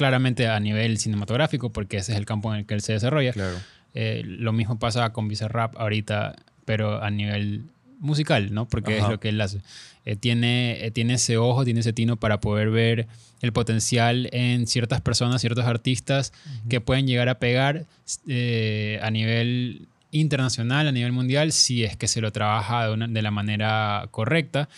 Claramente 0.00 0.48
a 0.48 0.58
nivel 0.58 0.96
cinematográfico, 0.96 1.70
porque 1.70 1.98
ese 1.98 2.12
es 2.12 2.18
el 2.18 2.24
campo 2.24 2.52
en 2.52 2.60
el 2.60 2.66
que 2.66 2.72
él 2.72 2.80
se 2.80 2.94
desarrolla. 2.94 3.34
Claro. 3.34 3.58
Eh, 3.92 4.22
lo 4.24 4.52
mismo 4.52 4.78
pasa 4.78 5.12
con 5.12 5.28
Bizarrap 5.28 5.76
ahorita, 5.76 6.36
pero 6.64 7.02
a 7.02 7.10
nivel 7.10 7.62
musical, 7.98 8.52
¿no? 8.54 8.66
Porque 8.66 8.96
es 8.96 9.02
Ajá. 9.02 9.10
lo 9.12 9.20
que 9.20 9.28
él 9.28 9.40
hace. 9.40 9.60
Eh, 10.06 10.16
tiene, 10.16 10.84
eh, 10.84 10.90
tiene 10.90 11.14
ese 11.14 11.36
ojo, 11.36 11.64
tiene 11.64 11.80
ese 11.80 11.92
tino 11.92 12.16
para 12.16 12.40
poder 12.40 12.70
ver 12.70 13.06
el 13.42 13.52
potencial 13.52 14.28
en 14.32 14.66
ciertas 14.66 15.00
personas, 15.02 15.40
ciertos 15.42 15.64
artistas 15.66 16.32
que 16.68 16.80
pueden 16.80 17.06
llegar 17.06 17.28
a 17.28 17.38
pegar 17.38 17.84
eh, 18.26 18.98
a 19.02 19.10
nivel 19.10 19.86
internacional, 20.12 20.88
a 20.88 20.92
nivel 20.92 21.12
mundial, 21.12 21.52
si 21.52 21.84
es 21.84 21.96
que 21.96 22.08
se 22.08 22.20
lo 22.22 22.32
trabaja 22.32 22.86
de, 22.86 22.92
una- 22.94 23.08
de 23.08 23.22
la 23.22 23.30
manera 23.30 24.08
correcta. 24.10 24.68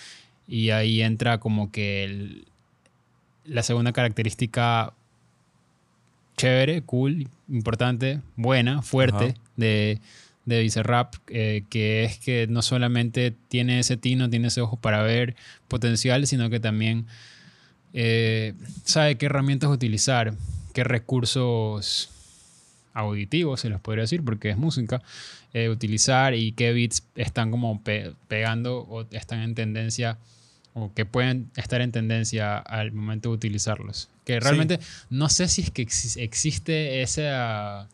Y 0.49 0.71
ahí 0.71 1.01
entra 1.03 1.39
como 1.39 1.71
que 1.71 2.05
el- 2.05 2.45
la 3.45 3.63
segunda 3.63 3.93
característica 3.93 4.93
chévere, 6.37 6.83
cool, 6.83 7.29
importante, 7.49 8.21
buena, 8.37 8.83
fuerte 8.83 9.25
Ajá. 9.25 9.35
de, 9.57 10.01
de 10.45 10.61
Bizarrap, 10.63 11.15
eh, 11.29 11.65
que 11.71 12.05
es 12.05 12.19
que 12.19 12.47
no 12.49 12.63
solamente 12.63 13.33
tiene 13.49 13.79
ese 13.79 13.97
tino, 13.97 14.29
tiene 14.29 14.49
ese 14.49 14.61
ojo 14.61 14.77
para 14.77 15.03
ver 15.03 15.37
potencial, 15.69 16.27
sino 16.27 16.51
que 16.51 16.59
también 16.61 17.07
eh, 17.95 18.55
sabe 18.85 19.17
qué 19.17 19.27
herramientas 19.27 19.71
utilizar, 19.71 20.35
qué 20.73 20.83
recursos 20.85 22.11
auditivos, 22.95 23.61
se 23.61 23.69
los 23.71 23.81
podría 23.81 24.03
decir, 24.03 24.23
porque 24.25 24.51
es 24.51 24.57
música, 24.57 25.03
eh, 25.55 25.69
utilizar 25.69 26.35
y 26.35 26.53
qué 26.53 26.73
beats 26.73 27.03
están 27.15 27.51
como 27.51 27.83
pe- 27.83 28.13
pegando 28.29 28.79
o 28.81 29.07
están 29.13 29.41
en 29.41 29.55
tendencia 29.55 30.19
o 30.75 30.93
que 30.95 31.05
pueden 31.05 31.51
estar 31.57 31.81
en 31.83 31.93
tendencia 31.93 32.59
al 32.59 32.93
momento 32.93 33.29
de 33.31 33.35
utilizarlos. 33.37 34.09
Que 34.25 34.41
realmente 34.41 34.79
no 35.11 35.29
sé 35.29 35.49
si 35.49 35.63
es 35.63 35.71
que 35.71 35.87
exi- 35.87 36.21
existe 36.21 37.03
esa, 37.03 37.89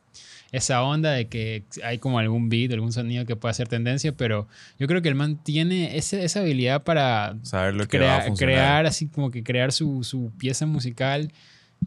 esa 0.53 0.83
onda 0.83 1.13
de 1.13 1.29
que 1.29 1.65
hay 1.85 1.99
como 1.99 2.19
algún 2.19 2.49
beat, 2.49 2.73
algún 2.73 2.93
sonido 2.93 3.27
que 3.27 3.37
pueda 3.37 3.53
ser 3.53 3.69
tendencia, 3.69 4.13
pero 4.13 4.49
yo 4.79 4.87
creo 4.87 5.03
que 5.03 5.09
el 5.11 5.15
man 5.15 5.37
tiene 5.43 5.97
ese- 5.99 6.25
esa 6.25 6.41
habilidad 6.41 6.85
para 6.85 7.37
Saber 7.43 7.75
lo 7.75 7.87
que 7.87 7.99
va 7.99 8.17
a 8.17 8.35
crear, 8.35 8.87
así 8.87 9.09
como 9.09 9.31
que 9.31 9.43
crear 9.43 9.73
su, 9.73 10.05
su 10.05 10.33
pieza 10.39 10.65
musical 10.65 11.31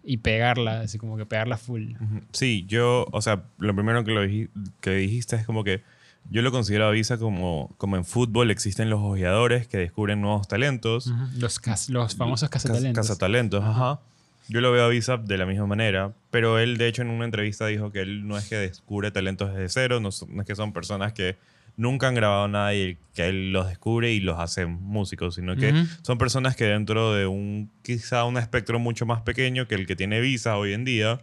y 0.03 0.18
pegarla, 0.18 0.82
así 0.82 0.98
como 1.00 1.18
que 1.18 1.25
pegarla 1.25 1.58
full. 1.58 1.94
Sí, 2.34 2.65
yo, 2.68 3.08
o 3.12 3.22
sea, 3.22 3.44
lo 3.58 3.74
primero 3.75 4.03
que, 4.03 4.12
lo 4.12 4.24
dij- 4.25 4.50
que 4.80 4.91
dijiste 4.91 5.36
es 5.36 5.46
como 5.46 5.63
que 5.63 5.82
yo 6.30 6.44
lo 6.44 6.51
considero 6.51 6.86
a 6.86 6.91
Visa 6.91 7.18
como, 7.18 7.74
como 7.77 7.98
en 7.98 8.06
fútbol 8.06 8.51
existen 8.51 8.91
los 8.91 9.00
ojeadores 9.01 9.68
que 9.68 9.77
descubren 9.80 10.22
nuevos 10.22 10.48
talentos. 10.48 11.08
Ujú. 11.08 11.24
Los, 11.39 11.60
cas- 11.60 11.89
los 11.89 12.15
famosos 12.15 12.48
cazatalentos. 12.50 13.08
Cazatalentos, 13.08 13.63
ajá. 13.63 14.00
Yo 14.48 14.60
lo 14.62 14.71
veo 14.71 14.83
a 14.86 14.89
Visa 14.89 15.17
de 15.17 15.38
la 15.38 15.45
misma 15.45 15.65
manera, 15.65 16.13
pero 16.29 16.60
él 16.60 16.77
de 16.77 16.88
hecho 16.88 17.01
en 17.01 17.10
una 17.10 17.25
entrevista 17.25 17.67
dijo 17.67 17.91
que 17.91 18.01
él 18.01 18.27
no 18.27 18.38
es 18.38 18.48
que 18.50 18.55
descubre 18.57 19.12
talentos 19.12 19.51
desde 19.53 19.69
cero, 19.69 20.00
no, 20.00 20.12
son- 20.12 20.36
no 20.36 20.41
es 20.41 20.48
que 20.48 20.55
son 20.55 20.74
personas 20.74 21.13
que 21.13 21.38
nunca 21.77 22.10
han 22.10 22.15
grabado 22.15 22.48
nada 22.50 22.74
y 22.75 22.98
que 23.15 23.27
él 23.29 23.53
los 23.53 23.67
descubre 23.69 24.12
y 24.12 24.19
los 24.19 24.39
hace 24.39 24.65
músicos, 24.65 25.36
sino 25.36 25.55
que 25.55 25.71
son 26.01 26.17
personas 26.17 26.55
que 26.57 26.65
dentro 26.65 27.13
de 27.13 27.27
un 27.27 27.71
quizá 27.81 28.25
un 28.25 28.38
espectro 28.38 28.77
mucho 28.77 29.05
más 29.05 29.21
pequeño 29.21 29.67
que 29.67 29.75
el 29.75 29.88
que 29.88 29.95
tiene 29.95 30.19
Visa 30.19 30.57
hoy 30.57 30.74
en 30.74 30.83
día, 30.83 31.21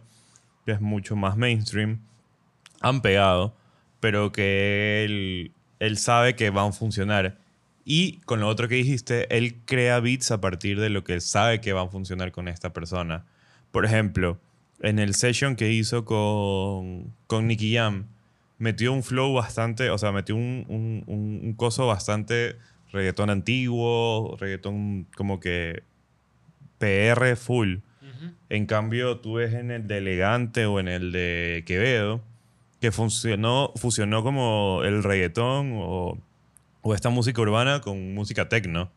que 0.65 0.71
es 0.71 0.81
mucho 0.81 1.15
más 1.15 1.37
mainstream, 1.37 1.99
han 2.81 3.01
pegado, 3.01 3.53
pero 3.99 4.31
que 4.31 5.03
él, 5.05 5.51
él 5.79 5.97
sabe 5.97 6.35
que 6.35 6.49
van 6.49 6.69
a 6.69 6.71
funcionar. 6.71 7.37
Y 7.91 8.19
con 8.25 8.39
lo 8.39 8.47
otro 8.47 8.67
que 8.67 8.75
dijiste, 8.75 9.25
él 9.35 9.55
crea 9.65 9.99
beats 9.99 10.29
a 10.29 10.39
partir 10.39 10.79
de 10.79 10.91
lo 10.91 11.03
que 11.03 11.13
él 11.15 11.21
sabe 11.21 11.59
que 11.59 11.73
va 11.73 11.81
a 11.81 11.87
funcionar 11.87 12.31
con 12.31 12.47
esta 12.47 12.71
persona. 12.71 13.25
Por 13.71 13.83
ejemplo, 13.83 14.39
en 14.79 14.99
el 14.99 15.15
session 15.15 15.55
que 15.55 15.71
hizo 15.71 16.05
con, 16.05 17.15
con 17.25 17.47
Nicky 17.47 17.73
Jam, 17.73 18.05
metió 18.59 18.93
un 18.93 19.01
flow 19.01 19.33
bastante, 19.33 19.89
o 19.89 19.97
sea, 19.97 20.11
metió 20.11 20.35
un, 20.35 20.65
un, 20.67 21.03
un- 21.07 21.39
un 21.43 21.53
coso 21.53 21.87
bastante 21.87 22.57
reggaetón 22.91 23.31
antiguo, 23.31 24.37
reggaetón 24.39 25.07
como 25.17 25.39
que 25.39 25.81
PR 26.77 27.35
full. 27.35 27.77
En 28.49 28.65
cambio, 28.67 29.17
tú 29.17 29.33
ves 29.33 29.53
en 29.55 29.71
el 29.71 29.87
de 29.87 29.97
Elegante 29.97 30.65
o 30.67 30.79
en 30.79 30.87
el 30.87 31.11
de 31.11 31.63
Quevedo 31.65 32.21
que 32.81 32.91
funcionó, 32.91 33.71
fusionó 33.75 34.21
como 34.23 34.81
el 34.83 35.01
reggaetón 35.03 35.71
o, 35.73 36.17
o 36.81 36.93
esta 36.93 37.09
música 37.09 37.41
urbana 37.41 37.81
con 37.81 38.13
música 38.13 38.49
techno. 38.49 38.91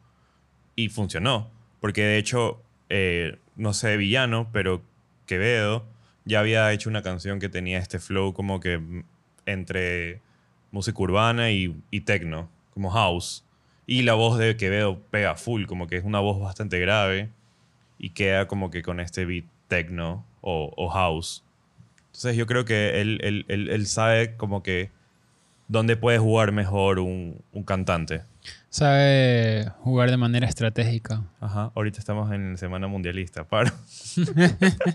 Y 0.77 0.89
funcionó. 0.89 1.51
Porque 1.81 2.03
de 2.03 2.19
hecho, 2.19 2.63
eh, 2.89 3.39
no 3.57 3.73
sé, 3.75 3.97
villano, 3.97 4.49
pero 4.53 4.83
Quevedo 5.27 5.85
ya 6.25 6.41
había 6.41 6.73
hecho 6.73 6.89
una 6.89 7.03
canción 7.03 7.41
que 7.41 7.49
tenía 7.49 7.79
este 7.79 7.99
flow 7.99 8.33
como 8.33 8.61
que 8.61 8.81
entre 9.45 10.21
música 10.71 10.99
urbana 11.03 11.51
y, 11.51 11.75
techno, 12.05 12.49
como 12.73 12.91
house. 12.91 13.45
Y 13.87 14.03
la 14.03 14.15
voz 14.15 14.39
de 14.39 14.57
Quevedo 14.57 15.01
pega 15.11 15.35
full, 15.35 15.65
como 15.67 15.87
que 15.89 15.97
es 15.97 16.05
una 16.05 16.21
voz 16.21 16.41
bastante 16.41 16.79
grave 16.79 17.31
y 17.99 18.11
queda 18.11 18.47
como 18.47 18.71
que 18.71 18.83
con 18.83 19.01
este 19.01 19.25
beat 19.27 19.45
techno 19.69 20.25
o, 20.41 20.89
house. 20.89 21.45
Entonces 22.07 22.37
yo 22.37 22.47
creo 22.47 22.65
que 22.65 23.01
él- 23.01 23.19
él- 23.23 23.69
él 23.69 23.87
sabe 23.87 24.37
como 24.37 24.63
que 24.63 24.91
dónde 25.73 25.97
puede 25.97 26.19
jugar 26.19 26.53
mejor 26.53 26.99
un, 27.01 27.43
un 27.53 27.65
cantante. 27.65 28.23
Sabe 28.69 29.67
jugar 29.81 30.11
de 30.11 30.17
manera 30.17 30.47
estratégica. 30.47 31.25
Ajá, 31.41 31.73
ahorita 31.75 31.99
estamos 31.99 32.33
en 32.33 32.57
Semana 32.57 32.87
Mundialista. 32.87 33.45
Para. 33.45 33.73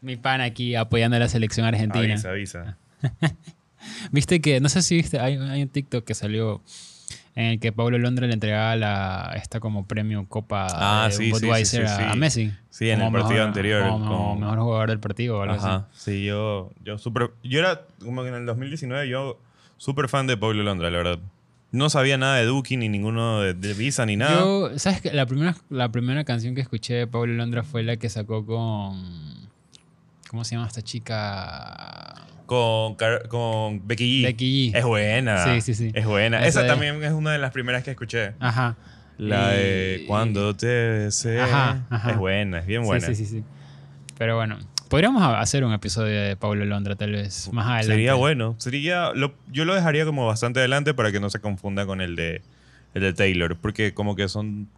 Mi 0.00 0.16
pan 0.16 0.40
aquí 0.40 0.74
apoyando 0.74 1.16
a 1.16 1.20
la 1.20 1.28
selección 1.28 1.66
argentina. 1.66 2.14
Avisa, 2.14 2.30
avisa. 2.30 2.78
Viste 4.10 4.40
que, 4.40 4.60
no 4.60 4.68
sé 4.68 4.82
si 4.82 4.96
viste, 4.96 5.20
hay, 5.20 5.36
hay 5.36 5.62
un 5.62 5.68
TikTok 5.68 6.04
que 6.04 6.14
salió 6.14 6.62
en 7.34 7.44
el 7.44 7.60
que 7.60 7.70
Pablo 7.72 7.98
Londra 7.98 8.26
le 8.26 8.32
entregaba 8.32 8.74
la, 8.74 9.32
esta 9.36 9.60
como 9.60 9.86
premio 9.86 10.26
Copa 10.28 10.66
Ah, 10.70 11.04
de 11.06 11.12
sí, 11.12 11.18
sí, 11.18 11.24
sí, 11.38 11.46
Budweiser 11.46 11.86
sí, 11.88 11.94
a- 12.02 12.10
a 12.10 12.12
sí. 12.14 12.18
Messi. 12.18 12.52
Sí, 12.70 12.90
en 12.90 13.00
el 13.02 13.12
partido 13.12 13.28
mejor- 13.34 13.46
anterior, 13.46 13.88
Como 13.88 14.36
mejor 14.36 14.58
jugador 14.58 14.88
del 14.90 15.00
partido 15.00 15.38
o 15.38 15.42
algo 15.42 15.54
así. 15.54 15.66
Ajá, 15.66 15.88
sí, 15.92 16.24
yo, 16.24 16.72
yo 16.84 16.98
súper... 16.98 17.30
Yo 17.44 17.60
era 17.60 17.82
como 18.02 18.22
que 18.22 18.28
en 18.28 18.34
el 18.34 18.46
2019 18.46 19.08
yo 19.08 19.38
súper 19.76 20.08
fan 20.08 20.26
de 20.26 20.36
Pablo 20.36 20.62
Londra, 20.62 20.90
la 20.90 20.96
verdad. 20.98 21.18
No 21.72 21.90
sabía 21.90 22.16
nada 22.16 22.36
de 22.36 22.44
Duki, 22.44 22.76
ni 22.76 22.88
ninguno 22.88 23.40
de, 23.40 23.52
de 23.54 23.74
Visa, 23.74 24.06
ni 24.06 24.16
nada. 24.16 24.40
Yo, 24.40 24.78
¿sabes 24.78 25.00
qué? 25.00 25.12
La 25.12 25.26
primera, 25.26 25.56
la 25.68 25.90
primera 25.90 26.24
canción 26.24 26.54
que 26.54 26.60
escuché 26.60 26.94
de 26.94 27.06
Pablo 27.06 27.34
Londra 27.34 27.62
fue 27.64 27.82
la 27.82 27.96
que 27.96 28.08
sacó 28.08 28.46
con... 28.46 29.46
¿Cómo 30.30 30.44
se 30.44 30.54
llama 30.54 30.66
esta 30.68 30.82
chica? 30.82 32.14
Con, 32.46 32.94
Car- 32.94 33.28
con 33.28 33.86
Becky 33.86 34.22
G. 34.22 34.26
Becky 34.26 34.72
G. 34.72 34.76
Es 34.78 34.84
buena. 34.84 35.44
Sí, 35.44 35.60
sí, 35.60 35.74
sí. 35.74 35.90
Es 35.94 36.06
buena. 36.06 36.38
Esa 36.38 36.48
Esa, 36.48 36.60
es- 36.62 36.66
también 36.68 37.02
es 37.02 37.12
una 37.12 37.32
de 37.32 37.38
las 37.38 37.52
primeras 37.52 37.82
que 37.82 37.90
escuché. 37.90 38.34
Ajá. 38.38 38.76
La 39.18 39.54
Y- 39.54 39.58
de 39.58 40.04
Cuando 40.06 40.54
te 40.56 40.66
besé. 40.66 41.40
Ajá, 41.40 41.84
ajá. 41.90 42.10
Es 42.12 42.16
buena, 42.18 42.60
es 42.60 42.66
bien 42.66 42.82
Sí, 42.82 42.86
buena. 42.86 43.06
Sí, 43.06 43.14
sí, 43.14 43.26
sí. 43.26 43.44
Pero 44.18 44.36
bueno, 44.36 44.58
podríamos 44.88 45.22
hacer 45.22 45.64
un 45.64 45.72
episodio 45.72 46.20
de 46.20 46.36
Pablo 46.36 46.64
Londra 46.64 46.96
tal 46.96 47.12
vez 47.12 47.50
más 47.52 47.66
adelante. 47.66 47.92
Sería 47.92 48.14
bueno. 48.14 48.54
Sería, 48.58 49.12
lo- 49.14 49.34
yo 49.52 49.64
lo 49.64 49.74
dejaría 49.74 50.04
como 50.04 50.26
bastante 50.26 50.60
adelante 50.60 50.94
para 50.94 51.12
que 51.12 51.20
no 51.20 51.30
se 51.30 51.40
confunda 51.40 51.86
con 51.86 52.00
el 52.00 52.16
de, 52.16 52.42
el 52.94 53.02
de 53.02 53.12
Taylor, 53.12 53.56
porque 53.56 53.94
como 53.94 54.16
que 54.16 54.28
son 54.28 54.68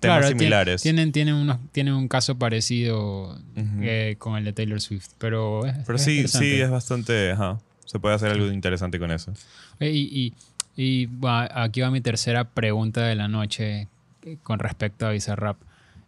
temas 0.00 0.18
Claro, 0.20 0.28
similares. 0.28 0.82
Tienen, 0.82 1.12
tienen, 1.12 1.34
unos, 1.34 1.58
tienen 1.72 1.94
un 1.94 2.08
caso 2.08 2.38
parecido 2.38 3.38
eh, 3.82 4.16
con 4.18 4.36
el 4.36 4.44
de 4.44 4.52
Taylor 4.52 4.80
Swift, 4.80 5.08
pero 5.18 5.64
es, 5.66 5.74
Pero 5.86 5.96
es 5.96 6.02
sí, 6.02 6.26
sí, 6.28 6.60
es 6.60 6.70
bastante... 6.70 7.32
Ajá. 7.32 7.58
Se 7.84 7.98
puede 7.98 8.14
hacer 8.16 8.30
algo 8.32 8.52
interesante 8.52 8.98
con 8.98 9.10
eso. 9.10 9.32
Eh, 9.80 9.90
Y, 9.90 10.34
y, 10.76 10.82
y, 11.02 11.06
bueno, 11.06 11.48
aquí 11.54 11.80
va 11.80 11.90
mi 11.90 12.02
tercera 12.02 12.44
pregunta 12.44 13.02
de 13.06 13.14
la 13.14 13.28
noche 13.28 13.88
eh, 14.24 14.36
con 14.42 14.58
respecto 14.58 15.06
a 15.06 15.10
Bizarrap. 15.12 15.56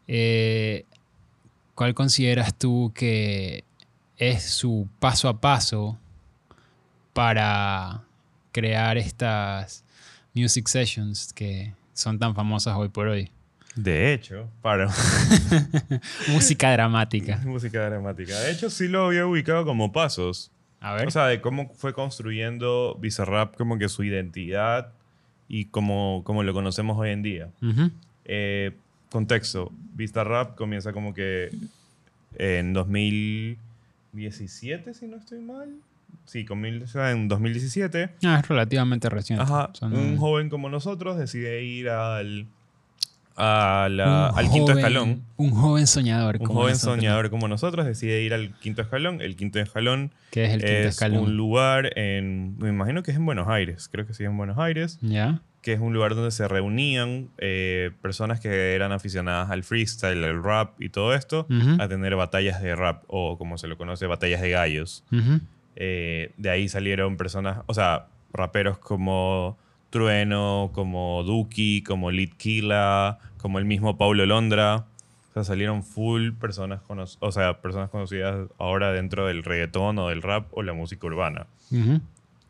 eh, 0.07 0.85
¿cuál 1.81 1.95
consideras 1.95 2.59
tú 2.59 2.93
que 2.95 3.65
es 4.19 4.43
su 4.43 4.87
paso 4.99 5.31
a 5.31 5.41
paso 5.41 5.99
para 7.15 8.03
crear 8.53 8.99
estas 8.99 9.83
music 10.35 10.69
sessions 10.69 11.33
que 11.33 11.73
son 11.95 12.19
tan 12.19 12.35
famosas 12.35 12.77
hoy 12.77 12.91
por 12.91 13.09
hoy? 13.09 13.31
De 13.77 14.13
hecho, 14.13 14.47
para 14.61 14.89
Música 16.29 16.71
dramática. 16.71 17.39
música 17.47 17.89
dramática. 17.89 18.39
De 18.41 18.53
hecho, 18.53 18.69
sí 18.69 18.87
lo 18.87 19.07
había 19.07 19.25
ubicado 19.25 19.65
como 19.65 19.91
pasos. 19.91 20.51
A 20.81 20.93
ver. 20.93 21.09
O 21.09 21.11
sea, 21.11 21.29
de 21.29 21.41
cómo 21.41 21.73
fue 21.73 21.95
construyendo 21.95 22.99
Bizarrap 23.01 23.57
como 23.57 23.79
que 23.79 23.89
su 23.89 24.05
identidad 24.05 24.93
y 25.49 25.65
como, 25.65 26.25
como 26.25 26.43
lo 26.43 26.53
conocemos 26.53 26.99
hoy 26.99 27.09
en 27.09 27.23
día. 27.23 27.49
Eh, 28.27 28.77
contexto. 29.11 29.71
Bizarrap 29.95 30.57
comienza 30.57 30.93
como 30.93 31.15
que 31.15 31.51
en 32.39 32.73
2017, 32.73 34.95
si 34.95 35.07
no 35.07 35.17
estoy 35.17 35.41
mal. 35.41 35.69
Sí, 36.27 36.45
comienza 36.45 37.11
en 37.11 37.29
2017. 37.29 38.11
Ah, 38.25 38.39
es 38.43 38.49
relativamente 38.49 39.09
reciente. 39.09 39.43
Ajá. 39.45 39.71
Son 39.73 39.95
un 39.97 40.17
joven 40.17 40.49
como 40.49 40.69
nosotros 40.69 41.19
decide 41.19 41.63
ir 41.65 41.89
al, 41.89 42.47
a 43.37 43.89
la- 43.91 44.31
un 44.33 44.39
al 44.39 44.51
quinto 44.51 44.73
escalón. 44.73 45.23
Un 45.37 45.51
joven 45.53 45.87
soñador. 45.87 46.37
Un 46.41 46.47
como 46.47 46.61
joven 46.61 46.73
nosotros, 46.75 46.97
soñador 46.97 47.31
como 47.31 47.49
nosotros 47.49 47.87
decide 47.87 48.23
ir 48.23 48.35
al 48.35 48.53
quinto 48.59 48.83
escalón. 48.83 49.21
El 49.21 49.37
quinto 49.37 49.59
escalón 49.61 50.11
Que 50.31 50.45
es 50.47 50.53
el 50.55 50.61
quinto 50.61 50.73
es 50.75 50.87
escalón. 50.87 51.25
un 51.25 51.37
lugar 51.37 51.97
en, 51.99 52.57
me 52.59 52.69
imagino 52.69 53.03
que 53.03 53.11
es 53.13 53.17
en 53.17 53.27
Buenos 53.27 53.49
Aires, 53.49 53.89
creo 53.91 54.07
que 54.07 54.15
sí 54.15 54.25
en 54.25 54.37
Buenos 54.37 54.59
Aires, 54.59 54.99
¿Ya? 55.03 55.41
Que 55.63 55.75
es 55.75 55.81
un 55.81 55.93
lugar 55.93 56.15
donde 56.15 56.31
se 56.31 56.49
reunían 56.49 57.29
eh, 57.39 57.91
personas 58.01 58.41
que 58.41 58.75
eran 58.75 58.93
aficionadas 58.93 59.51
al 59.51 59.63
freestyle, 59.63 60.25
al 60.25 60.43
rap 60.43 60.81
y 60.81 60.89
todo 60.89 61.15
esto, 61.15 61.47
a 61.79 61.89
tener 61.89 62.17
batallas 62.17 62.63
de 62.63 62.75
rap 62.75 63.03
o 63.09 63.37
como 63.37 63.59
se 63.59 63.69
lo 63.69 63.77
conoce, 63.77 64.07
batallas 64.07 64.41
de 64.41 64.51
gallos. 64.51 65.05
Eh, 65.77 66.33
de 66.37 66.51
ahí 66.51 66.69
salieron 66.69 67.17
personas, 67.17 67.59
o 67.67 67.75
sea, 67.75 68.07
raperos 68.33 68.79
como 68.79 69.59
Trueno, 69.91 70.71
como 70.73 71.23
Duki, 71.25 71.83
como 71.83 72.11
Litkila, 72.11 73.19
como 73.37 73.59
el 73.59 73.65
mismo 73.65 73.99
Paulo 73.99 74.25
Londra. 74.25 74.87
O 75.31 75.33
sea, 75.33 75.45
salieron 75.45 75.85
full 75.85 76.33
personas, 76.33 76.81
o 77.21 77.33
sea, 77.33 77.61
personas 77.61 77.91
conocidas 77.91 78.49
ahora 78.59 78.93
dentro 78.93 79.27
del 79.27 79.45
reggaetón 79.45 79.99
o 79.99 80.09
del 80.09 80.23
rap 80.23 80.47
o 80.53 80.63
la 80.63 80.73
música 80.73 81.07
urbana. 81.07 81.47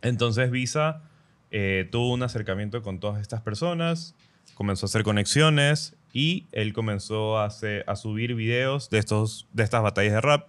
Entonces 0.01 0.51
Visa 0.51 1.03
eh, 1.51 1.89
tuvo 1.91 2.13
un 2.13 2.23
acercamiento 2.23 2.83
con 2.83 3.01
todas 3.01 3.21
estas 3.21 3.41
personas, 3.43 4.15
comenzó 4.55 4.87
a 4.87 4.89
hacer 4.89 5.03
conexiones 5.03 5.97
y 6.13 6.47
él 6.53 6.73
comenzó 6.73 7.39
a, 7.39 7.47
hacer- 7.47 7.85
a 7.87 7.97
subir 7.97 8.35
videos 8.35 8.91
de, 8.91 8.99
estos, 8.99 9.47
de 9.53 9.63
estas 9.65 9.83
batallas 9.83 10.13
de 10.15 10.21
rap 10.21 10.49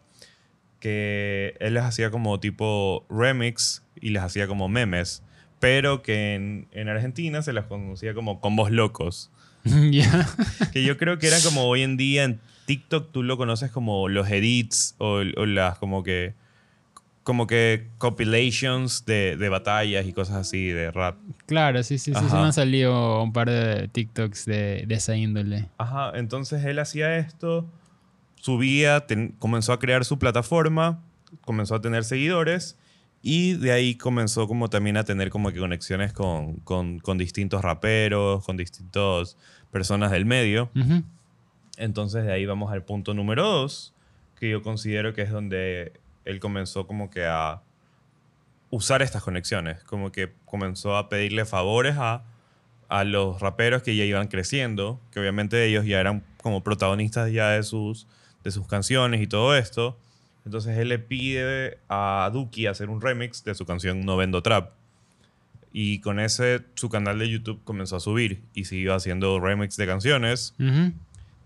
que 0.80 1.56
él 1.60 1.76
les 1.76 1.84
hacía 1.84 2.10
como 2.10 2.40
tipo 2.40 3.06
remix 3.10 3.84
y 4.00 4.10
les 4.10 4.24
hacía 4.24 4.48
como 4.48 4.68
memes, 4.68 5.24
pero 5.60 6.02
que 6.02 6.34
en, 6.36 6.68
en 6.72 6.90
Argentina 6.90 7.42
se 7.42 7.54
las 7.54 7.66
conocía 7.66 8.14
como 8.14 8.42
combos 8.42 8.72
locos. 8.72 9.30
ya. 9.64 10.28
Que 10.74 10.84
yo 10.84 10.98
creo 10.98 11.20
que 11.20 11.28
eran 11.28 11.42
como 11.44 11.66
hoy 11.66 11.84
en 11.84 11.98
día 11.98 12.24
en 12.24 12.40
TikTok 12.66 13.12
tú 13.12 13.22
lo 13.22 13.38
conoces 13.38 13.70
como 13.70 14.10
los 14.10 14.28
edits 14.30 14.96
o, 14.98 15.18
o 15.38 15.46
las 15.46 15.78
como 15.78 16.02
que 16.04 16.34
como 17.32 17.48
que 17.48 17.88
compilations 17.98 19.06
de, 19.06 19.38
de 19.38 19.48
batallas 19.48 20.06
y 20.06 20.12
cosas 20.12 20.36
así 20.36 20.68
de 20.68 20.92
rap. 20.92 21.16
Claro, 21.46 21.82
sí, 21.82 21.98
sí, 21.98 22.14
sí. 22.14 22.20
Se 22.20 22.26
Ajá. 22.26 22.40
me 22.42 22.46
han 22.48 22.52
salido 22.52 23.24
un 23.24 23.32
par 23.32 23.50
de 23.50 23.88
TikToks 23.88 24.44
de, 24.44 24.84
de 24.86 24.96
esa 24.96 25.16
índole. 25.16 25.70
Ajá, 25.78 26.12
entonces 26.16 26.66
él 26.66 26.78
hacía 26.78 27.16
esto, 27.16 27.70
subía, 28.36 29.08
ten- 29.08 29.34
comenzó 29.40 29.72
a 29.72 29.80
crear 29.80 30.04
su 30.04 30.20
plataforma, 30.20 31.00
comenzó 31.46 31.76
a 31.76 31.80
tener 31.82 32.04
seguidores 32.04 32.78
y 33.22 33.54
de 33.54 33.72
ahí 33.72 33.96
comenzó 33.96 34.46
como 34.46 34.70
también 34.70 34.98
a 34.98 35.06
tener 35.06 35.30
como 35.30 35.54
que 35.54 35.60
conexiones 35.60 36.12
con, 36.12 36.56
con, 36.58 37.00
con 37.00 37.18
distintos 37.18 37.62
raperos, 37.62 38.44
con 38.46 38.58
distintas 38.58 39.38
personas 39.72 40.12
del 40.12 40.26
medio. 40.26 40.70
Entonces 41.78 42.26
de 42.26 42.34
ahí 42.34 42.46
vamos 42.46 42.74
al 42.74 42.84
punto 42.84 43.14
número 43.14 43.44
dos, 43.44 43.94
que 44.38 44.50
yo 44.50 44.62
considero 44.62 45.14
que 45.14 45.22
es 45.22 45.32
donde 45.32 45.94
él 46.26 46.40
comenzó 46.40 46.88
como 46.88 47.10
que 47.10 47.26
a 47.26 47.62
usar 48.70 49.02
estas 49.02 49.24
conexiones, 49.24 49.84
como 49.84 50.12
que 50.12 50.34
comenzó 50.46 50.96
a 50.96 51.10
pedirle 51.10 51.46
favores 51.46 51.96
a, 51.98 52.24
a 52.88 53.04
los 53.04 53.40
raperos 53.40 53.84
que 53.84 53.96
ya 53.96 54.04
iban 54.04 54.28
creciendo, 54.28 55.00
que 55.12 55.20
obviamente 55.20 55.64
ellos 55.66 55.86
ya 55.86 56.00
eran 56.00 56.24
como 56.42 56.64
protagonistas 56.64 57.32
ya 57.32 57.50
de 57.52 57.64
sus, 57.64 58.08
de 58.44 58.52
sus 58.52 58.68
canciones 58.68 59.22
y 59.22 59.28
todo 59.28 59.56
esto. 59.56 59.98
Entonces 60.46 60.78
él 60.78 60.90
le 60.90 61.00
pide 61.00 61.78
a 61.88 62.30
Duki 62.34 62.66
hacer 62.66 62.90
un 62.90 63.02
remix 63.02 63.44
de 63.44 63.56
su 63.56 63.66
canción 63.66 64.02
No 64.02 64.18
Vendo 64.18 64.42
Trap. 64.42 64.72
Y 65.74 66.00
con 66.00 66.20
ese 66.20 66.62
su 66.74 66.90
canal 66.90 67.20
de 67.20 67.30
YouTube 67.30 67.62
comenzó 67.64 67.96
a 67.96 68.00
subir 68.00 68.42
y 68.54 68.66
siguió 68.66 68.94
haciendo 68.94 69.40
remix 69.40 69.78
de 69.78 69.86
canciones. 69.88 70.54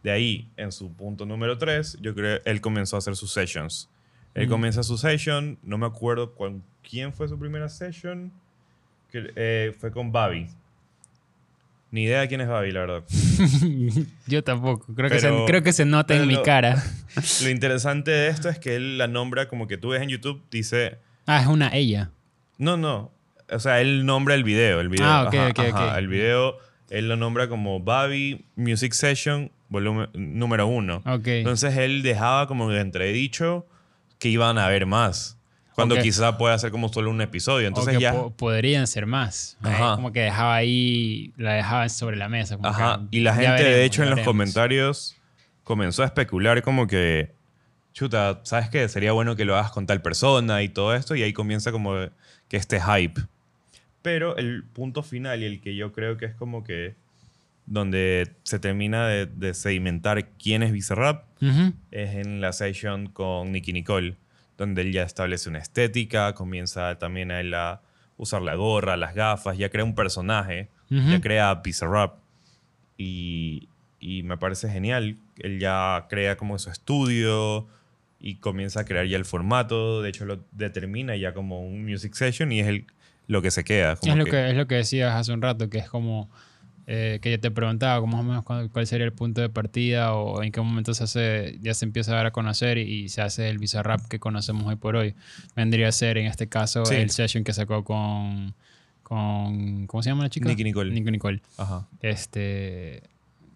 De 0.01 0.11
ahí, 0.11 0.49
en 0.57 0.71
su 0.71 0.91
punto 0.93 1.25
número 1.25 1.57
3, 1.57 1.97
yo 2.01 2.15
creo 2.15 2.39
él 2.45 2.61
comenzó 2.61 2.95
a 2.95 2.99
hacer 2.99 3.15
sus 3.15 3.33
sessions. 3.33 3.89
Él 4.35 4.47
Mm. 4.47 4.49
comienza 4.51 4.83
su 4.83 4.97
session, 4.97 5.57
no 5.63 5.77
me 5.79 5.85
acuerdo 5.87 6.35
con 6.35 6.61
quién 6.87 7.11
fue 7.13 7.27
su 7.27 7.39
primera 7.39 7.67
session, 7.69 8.31
que, 9.11 9.31
eh, 9.35 9.73
fue 9.79 9.91
con 9.91 10.11
Babi. 10.11 10.47
Ni 11.91 12.03
idea 12.03 12.19
de 12.21 12.27
quién 12.27 12.41
es 12.41 12.47
Babi, 12.49 12.71
la 12.71 12.79
verdad. 12.81 13.03
Yo 14.27 14.43
tampoco. 14.43 14.93
Creo, 14.93 15.09
que 15.09 15.19
se, 15.19 15.31
creo 15.47 15.63
que 15.63 15.71
se 15.71 15.85
nota 15.85 16.13
en 16.15 16.27
mi 16.27 16.41
cara. 16.41 16.83
Lo 17.43 17.49
interesante 17.49 18.11
de 18.11 18.27
esto 18.27 18.49
es 18.49 18.59
que 18.59 18.75
él 18.75 18.97
la 18.97 19.07
nombra 19.07 19.47
como 19.47 19.67
que 19.67 19.77
tú 19.77 19.89
ves 19.89 20.01
en 20.01 20.09
YouTube, 20.09 20.41
dice, 20.51 20.97
Ah, 21.25 21.39
es 21.41 21.47
una 21.47 21.73
ella. 21.73 22.11
no, 22.57 22.75
no, 22.75 23.11
o 23.49 23.59
sea, 23.59 23.79
él 23.79 24.05
nombra 24.05 24.35
el 24.35 24.43
video, 24.43 24.81
el 24.81 24.89
video. 24.89 25.05
Ah, 25.07 25.23
ok, 25.27 25.33
ajá, 25.35 25.47
ok, 25.51 25.59
ajá, 25.59 25.91
ok. 25.93 25.97
El 25.99 26.07
video, 26.09 26.57
él 26.89 27.07
lo 27.07 27.15
nombra 27.15 27.47
como 27.47 27.79
Babi 27.79 28.43
Music 28.57 28.91
Session, 28.91 29.49
volumen 29.69 30.09
número 30.13 30.67
uno. 30.67 31.01
Ok. 31.05 31.27
Entonces 31.27 31.77
él 31.77 32.01
dejaba 32.01 32.47
como 32.47 32.69
de 32.69 32.81
entredicho 32.81 33.65
que 34.19 34.29
iban 34.29 34.57
a 34.57 34.65
haber 34.65 34.85
más. 34.85 35.37
Cuando 35.73 35.95
Ok. 35.95 36.01
quizá 36.03 36.37
pueda 36.37 36.57
ser 36.57 36.71
como 36.71 36.87
solo 36.87 37.09
un 37.09 37.19
episodio. 37.21 37.67
Entonces 37.67 37.99
ya. 37.99 38.13
po- 38.13 38.31
podrían 38.31 38.87
ser 38.87 39.05
más. 39.05 39.57
Ajá. 39.61 39.95
Como 39.95 40.13
que 40.13 40.21
dejaba 40.21 40.55
ahí, 40.55 41.33
la 41.35 41.53
dejaba 41.53 41.89
sobre 41.89 42.15
la 42.15 42.29
mesa. 42.29 42.55
como 42.55 42.69
Ajá. 42.69 43.01
que, 43.11 43.17
Y 43.17 43.19
la 43.21 43.35
gente, 43.35 43.63
de 43.63 43.83
hecho, 43.83 44.01
en 44.03 44.09
los 44.11 44.21
comentarios 44.21 45.17
comenzó 45.65 46.03
a 46.03 46.05
especular 46.05 46.61
como 46.61 46.87
que. 46.87 47.33
Chuta, 47.93 48.41
¿sabes 48.43 48.69
qué? 48.69 48.87
Sería 48.89 49.11
bueno 49.13 49.35
que 49.37 49.45
lo 49.45 49.55
hagas 49.55 49.71
con 49.71 49.85
tal 49.85 50.01
persona 50.01 50.61
y 50.63 50.69
todo 50.69 50.93
esto. 50.95 51.15
Y 51.15 51.23
ahí 51.23 51.31
comienza 51.33 51.71
como 51.71 51.93
que 52.49 52.57
este 52.57 52.79
hype. 52.81 53.21
Pero 54.01 54.37
el 54.37 54.63
punto 54.63 55.01
final 55.03 55.41
y 55.41 55.45
el 55.45 55.61
que 55.61 55.75
yo 55.75 55.91
creo 55.93 56.15
que 56.17 56.25
es 56.25 56.35
como 56.35 56.63
que. 56.63 56.95
Donde 57.65 58.35
se 58.43 58.59
termina 58.59 59.07
de, 59.07 59.25
de 59.25 59.53
sedimentar 59.53 60.29
quién 60.37 60.61
es 60.63 60.71
Bizarrap 60.71 61.25
Ujú. 61.41 61.73
es 61.91 62.15
en 62.15 62.39
la 62.41 62.53
session 62.53 63.07
con 63.07 63.51
Nicky 63.51 63.73
Nicole, 63.73 64.15
donde 64.57 64.83
él 64.83 64.91
ya 64.91 65.03
establece 65.03 65.49
una 65.49 65.59
estética, 65.59 66.33
comienza 66.33 66.97
también 66.99 67.31
a 67.31 67.39
él 67.39 67.53
a 67.53 67.81
usar 68.17 68.41
la 68.41 68.55
gorra, 68.55 68.97
las 68.97 69.15
gafas, 69.15 69.57
ya 69.57 69.69
crea 69.69 69.83
un 69.83 69.95
personaje, 69.95 70.69
ya 70.89 71.19
crea 71.19 71.53
Bizarrap. 71.55 72.19
Y, 72.97 73.67
y 73.99 74.23
me 74.23 74.37
parece 74.37 74.69
genial. 74.69 75.17
Él 75.39 75.59
ya 75.59 76.05
crea 76.09 76.37
como 76.37 76.57
su 76.59 76.69
estudio 76.69 77.67
y 78.19 78.35
comienza 78.35 78.81
a 78.81 78.85
crear 78.85 79.05
ya 79.07 79.17
el 79.17 79.25
formato. 79.25 80.01
De 80.01 80.09
hecho, 80.09 80.25
lo 80.25 80.45
determina 80.51 81.15
ya 81.15 81.33
como 81.33 81.65
un 81.65 81.83
music 81.83 82.13
session 82.13 82.51
y 82.51 82.61
es 82.61 82.67
el, 82.67 82.85
lo 83.27 83.41
que 83.41 83.51
se 83.51 83.63
queda. 83.63 83.95
como 83.97 84.13
Es 84.13 84.17
lo, 84.19 84.25
que, 84.25 84.49
es 84.49 84.55
lo 84.55 84.67
que 84.67 84.75
decías 84.75 85.13
hace 85.13 85.33
un 85.33 85.41
rato, 85.41 85.69
que 85.69 85.79
es 85.79 85.89
como 85.89 86.29
eh, 86.87 87.19
que 87.21 87.31
yo 87.31 87.39
te 87.39 87.49
preguntaba 87.51 87.99
como 87.99 88.17
más 88.17 88.21
o 88.25 88.27
menos 88.29 88.43
cuál, 88.43 88.69
cuál 88.69 88.85
sería 88.85 89.05
el 89.05 89.13
punto 89.13 89.41
de 89.41 89.49
partida 89.49 90.13
o 90.13 90.43
en 90.43 90.51
qué 90.51 90.61
momento 90.61 90.93
se 90.93 91.03
hace, 91.05 91.57
ya 91.61 91.73
se 91.73 91.85
empieza 91.85 92.11
a 92.11 92.15
dar 92.15 92.25
a 92.27 92.31
conocer 92.31 92.77
y, 92.77 92.81
y 93.05 93.09
se 93.09 93.21
hace 93.21 93.49
el 93.49 93.57
Bizarrap 93.57 94.01
que 94.07 94.19
conocemos 94.19 94.65
hoy 94.67 94.75
por 94.75 94.95
hoy. 94.95 95.15
Vendría 95.55 95.87
a 95.87 95.91
ser 95.91 96.17
en 96.17 96.27
este 96.27 96.47
caso 96.47 96.85
Sí. 96.85 96.95
el 96.95 97.09
session 97.09 97.43
que 97.43 97.53
sacó 97.53 97.83
con, 97.83 98.53
con 99.03 99.87
¿cómo 99.87 100.03
se 100.03 100.09
llama 100.09 100.23
la 100.23 100.29
chica? 100.29 100.47
Nicky 100.47 100.63
Nicole. 100.63 100.91
Nicky 100.93 101.11
Nicole. 101.11 101.41
Ajá. 101.57 101.87
Este, 102.01 103.01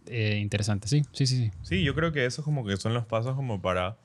eh, 0.07 0.39
interesante, 0.41 0.87
sí, 0.87 1.03
sí, 1.11 1.27
sí, 1.27 1.37
sí. 1.37 1.51
Sí, 1.61 1.83
yo 1.83 1.93
creo 1.93 2.11
que 2.11 2.25
esos 2.25 2.43
como 2.43 2.65
que 2.65 2.77
son 2.77 2.93
los 2.95 3.05
pasos 3.05 3.35
como 3.35 3.61
para 3.61 3.95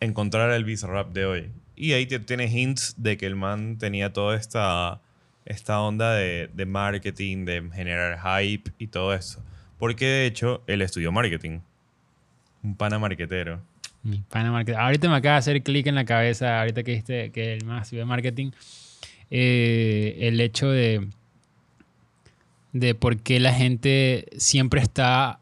encontrar 0.00 0.50
el 0.50 0.64
Bizarrap 0.64 1.12
de 1.12 1.24
hoy. 1.26 1.50
Y 1.76 1.92
ahí 1.92 2.06
te- 2.06 2.18
tienes 2.18 2.52
hints 2.52 2.94
de 2.96 3.16
que 3.16 3.26
el 3.26 3.36
man 3.36 3.78
tenía 3.78 4.12
toda 4.12 4.36
esta, 4.36 5.00
esta 5.44 5.80
onda 5.80 6.14
de, 6.14 6.48
de 6.52 6.66
marketing, 6.66 7.44
de 7.44 7.68
generar 7.72 8.18
hype 8.18 8.70
y 8.78 8.86
todo 8.88 9.14
eso. 9.14 9.42
Porque 9.78 10.06
de 10.06 10.26
hecho 10.26 10.62
él 10.66 10.82
estudió 10.82 11.10
marketing. 11.12 11.60
Un 12.62 12.76
pana 12.76 12.98
marquetero. 12.98 13.60
Mi 14.02 14.18
pana 14.28 14.52
marketing. 14.52 14.78
Ahorita 14.78 15.08
me 15.08 15.16
acaba 15.16 15.34
de 15.34 15.38
hacer 15.38 15.62
clic 15.62 15.86
en 15.86 15.94
la 15.94 16.04
cabeza, 16.04 16.60
ahorita 16.60 16.82
que 16.82 16.90
dijiste 16.92 17.30
que 17.32 17.54
el 17.54 17.64
más 17.64 17.90
de 17.90 18.04
marketing, 18.04 18.50
eh, 19.30 20.18
el 20.20 20.40
hecho 20.40 20.70
de, 20.70 21.08
de 22.72 22.94
por 22.94 23.18
qué 23.18 23.40
la 23.40 23.52
gente 23.52 24.26
siempre 24.36 24.80
está 24.80 25.40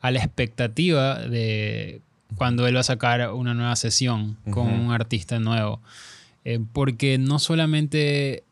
a 0.00 0.10
la 0.10 0.18
expectativa 0.18 1.18
de 1.20 2.00
cuando 2.36 2.66
él 2.66 2.76
va 2.76 2.80
a 2.80 2.84
sacar 2.84 3.32
una 3.32 3.54
nueva 3.54 3.76
sesión 3.76 4.36
con 4.50 4.68
un 4.68 4.92
artista 4.92 5.38
nuevo. 5.38 5.80
Eh, 6.44 6.60
porque 6.72 7.18
no 7.18 7.38
solamente 7.38 8.44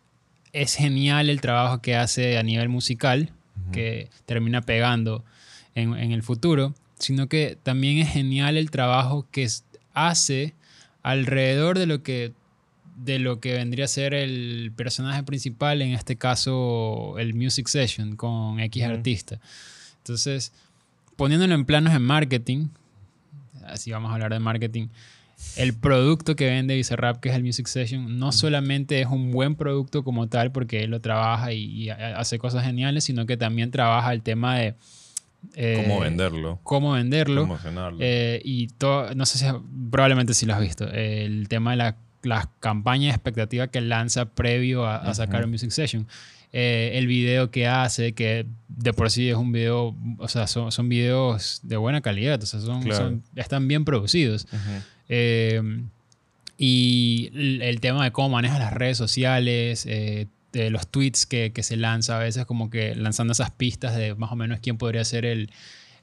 es 0.56 0.74
genial 0.74 1.28
el 1.28 1.40
trabajo 1.40 1.82
que 1.82 1.96
hace 1.96 2.38
a 2.38 2.42
nivel 2.42 2.68
musical, 2.68 3.32
que 3.72 4.10
termina 4.24 4.62
pegando 4.62 5.24
en, 5.74 5.94
en 5.94 6.12
el 6.12 6.22
futuro, 6.22 6.74
sino 6.98 7.28
que 7.28 7.58
también 7.62 7.98
es 7.98 8.08
genial 8.08 8.56
el 8.56 8.70
trabajo 8.70 9.26
que 9.30 9.48
hace 9.92 10.54
alrededor 11.02 11.78
de 11.78 11.86
lo 11.86 12.02
que 12.02 12.32
de 12.96 13.18
lo 13.18 13.40
que 13.40 13.52
vendría 13.52 13.84
a 13.84 13.88
ser 13.88 14.14
el 14.14 14.72
personaje 14.74 15.22
principal, 15.22 15.82
en 15.82 15.92
este 15.92 16.16
caso 16.16 17.18
el 17.18 17.34
music 17.34 17.68
session 17.68 18.16
con 18.16 18.58
X 18.58 18.84
artista. 18.84 19.38
Entonces, 19.98 20.52
poniéndolo 21.16 21.54
en 21.54 21.66
planos 21.66 21.92
de 21.92 21.98
marketing, 21.98 22.68
así 23.66 23.90
vamos 23.90 24.10
a 24.10 24.14
hablar 24.14 24.32
de 24.32 24.40
marketing, 24.40 24.88
el 25.56 25.74
producto 25.74 26.36
que 26.36 26.46
vende 26.46 26.74
Bizarrap, 26.76 27.20
que 27.20 27.28
es 27.30 27.34
el 27.34 27.42
Music 27.44 27.66
Session, 27.66 28.18
no 28.18 28.32
solamente 28.32 29.00
es 29.00 29.06
un 29.06 29.30
buen 29.32 29.54
producto 29.54 30.02
como 30.04 30.28
tal, 30.28 30.52
porque 30.52 30.82
él 30.84 30.90
lo 30.90 31.00
trabaja 31.00 31.52
y, 31.52 31.64
y 31.64 31.90
ha- 31.90 32.18
hace 32.18 32.38
cosas 32.38 32.64
geniales, 32.64 33.04
sino 33.04 33.26
que 33.26 33.36
también 33.36 33.70
trabaja 33.70 34.12
el 34.12 34.22
tema 34.22 34.56
de... 34.58 34.74
eh, 35.54 35.82
Cómo 35.86 36.00
venderlo. 36.00 36.60
Cómo 36.62 36.92
venderlo. 36.92 37.42
Promocionarlo. 37.42 37.98
Eh, 38.00 38.40
y 38.44 38.68
todo, 38.68 39.14
no 39.14 39.26
sé 39.26 39.38
si, 39.38 39.46
probablemente 39.90 40.34
sí 40.34 40.46
lo 40.46 40.54
has 40.54 40.60
visto, 40.60 40.88
el 40.90 41.48
tema 41.48 41.70
de 41.72 41.76
la, 41.78 41.96
las 42.22 42.48
campañas 42.60 43.12
de 43.12 43.16
expectativa 43.16 43.68
que 43.68 43.80
lanza 43.80 44.26
previo 44.26 44.86
a, 44.86 44.96
a 44.96 45.14
sacar 45.14 45.44
un 45.44 45.50
Music 45.50 45.70
Session. 45.70 46.06
Eh, 46.58 46.92
el 46.96 47.06
video 47.06 47.50
que 47.50 47.66
hace, 47.66 48.12
que 48.14 48.46
de 48.68 48.92
por 48.94 49.10
sí 49.10 49.28
es 49.28 49.36
un 49.36 49.52
video, 49.52 49.94
o 50.16 50.28
sea, 50.28 50.46
son, 50.46 50.72
son 50.72 50.88
videos 50.88 51.60
de 51.62 51.76
buena 51.76 52.00
calidad, 52.00 52.42
o 52.42 52.46
sea, 52.46 52.60
son, 52.60 52.82
Claro. 52.82 52.96
son- 52.96 53.22
están 53.34 53.68
bien 53.68 53.84
producidos. 53.84 54.46
Eh, 55.10 55.60
y 56.58 57.30
el, 57.34 57.62
el 57.62 57.80
tema 57.80 58.04
de 58.04 58.12
cómo 58.12 58.30
maneja 58.30 58.58
las 58.58 58.72
redes 58.72 58.96
sociales, 58.96 59.84
eh, 59.86 60.28
de 60.52 60.70
los 60.70 60.88
tweets 60.88 61.26
que, 61.26 61.52
que 61.52 61.62
se 61.62 61.76
lanza 61.76 62.16
a 62.16 62.20
veces, 62.20 62.46
como 62.46 62.70
que 62.70 62.94
lanzando 62.94 63.32
esas 63.32 63.50
pistas 63.50 63.94
de 63.94 64.14
más 64.14 64.32
o 64.32 64.36
menos 64.36 64.60
quién 64.62 64.78
podría 64.78 65.04
ser 65.04 65.26
el, 65.26 65.50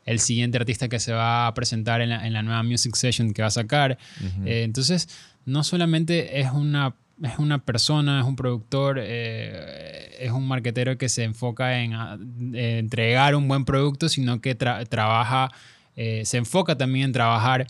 el 0.05 0.19
siguiente 0.19 0.57
artista 0.59 0.87
que 0.89 0.99
se 0.99 1.13
va 1.13 1.47
a 1.47 1.53
presentar 1.55 2.01
en 2.01 2.09
la, 2.09 2.27
en 2.27 2.33
la 2.33 2.43
nueva 2.43 2.61
Music 2.61 2.93
Session 2.95 3.33
que 3.33 3.41
va 3.41 3.47
a 3.47 3.51
sacar. 3.51 3.97
Entonces, 4.45 5.09
no 5.45 5.63
solamente 5.63 6.39
es 6.41 6.51
una, 6.51 6.93
es 7.21 7.38
una 7.38 7.60
persona, 7.63 8.19
es 8.19 8.26
un 8.26 8.36
productor, 8.36 8.97
eh, 9.02 10.15
es 10.19 10.32
un 10.32 10.47
marquetero 10.47 10.97
que 10.97 11.10
se 11.10 11.23
enfoca 11.23 11.82
en 11.82 11.93
ah, 11.93 12.17
eh, 12.54 12.78
entregar 12.80 13.36
un 13.36 13.47
buen 13.47 13.65
producto, 13.65 14.10
sino 14.10 14.41
que 14.41 14.58
tra- 14.58 14.88
trabaja, 14.88 15.52
eh, 15.95 16.23
se 16.26 16.38
enfoca 16.38 16.78
también 16.78 17.06
en 17.06 17.12
trabajar 17.12 17.67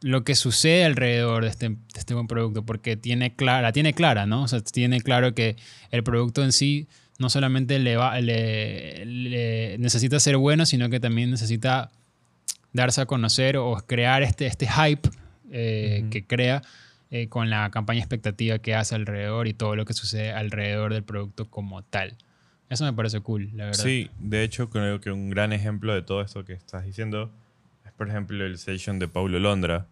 lo 0.00 0.24
que 0.24 0.34
sucede 0.34 0.84
alrededor 0.84 1.44
de 1.44 1.50
este, 1.50 1.68
de 1.70 1.76
este 1.96 2.14
buen 2.14 2.26
producto, 2.26 2.64
porque 2.64 2.96
tiene 2.96 3.34
clara, 3.34 3.62
la 3.62 3.72
tiene 3.72 3.94
clara, 3.94 4.26
¿no? 4.26 4.42
O 4.42 4.48
sea, 4.48 4.60
tiene 4.60 5.00
claro 5.00 5.34
que 5.34 5.56
el 5.90 6.02
producto 6.02 6.42
en 6.44 6.52
sí 6.52 6.88
no 7.18 7.30
solamente 7.30 7.78
le 7.78 7.96
va, 7.96 8.20
le- 8.20 9.04
le 9.06 9.76
necesita 9.78 10.18
ser 10.20 10.36
bueno, 10.36 10.66
sino 10.66 10.88
que 10.90 10.98
también 11.00 11.30
necesita 11.30 11.90
darse 12.72 13.00
a 13.02 13.06
conocer 13.06 13.56
o 13.58 13.74
crear 13.86 14.22
este, 14.22 14.46
este 14.46 14.66
hype 14.66 15.08
eh, 15.52 16.06
que 16.10 16.24
crea 16.26 16.62
eh, 17.14 17.28
con 17.28 17.50
la 17.50 17.70
campaña 17.70 18.00
expectativa 18.00 18.58
que 18.58 18.74
hace 18.74 18.94
alrededor 18.96 19.46
y 19.46 19.52
todo 19.54 19.76
lo 19.76 19.84
que 19.84 19.92
sucede 19.92 20.32
alrededor 20.32 20.92
del 20.94 21.04
producto 21.04 21.48
como 21.48 21.82
tal. 21.84 22.16
Eso 22.70 22.84
me 22.86 22.92
parece 22.94 23.20
cool, 23.20 23.50
la 23.54 23.66
verdad. 23.66 23.78
Sí, 23.84 24.10
de 24.18 24.42
hecho 24.42 24.70
creo 24.70 24.98
que 25.00 25.10
un 25.10 25.28
gran 25.30 25.52
ejemplo 25.52 25.92
de 25.94 26.00
todo 26.02 26.22
esto 26.22 26.44
que 26.44 26.54
estás 26.54 26.84
diciendo 26.86 27.30
es 27.84 27.92
por 27.92 28.08
ejemplo 28.08 28.44
el 28.46 28.56
session 28.56 28.98
de 28.98 29.08
Paulo 29.08 29.38
Londra, 29.38 29.86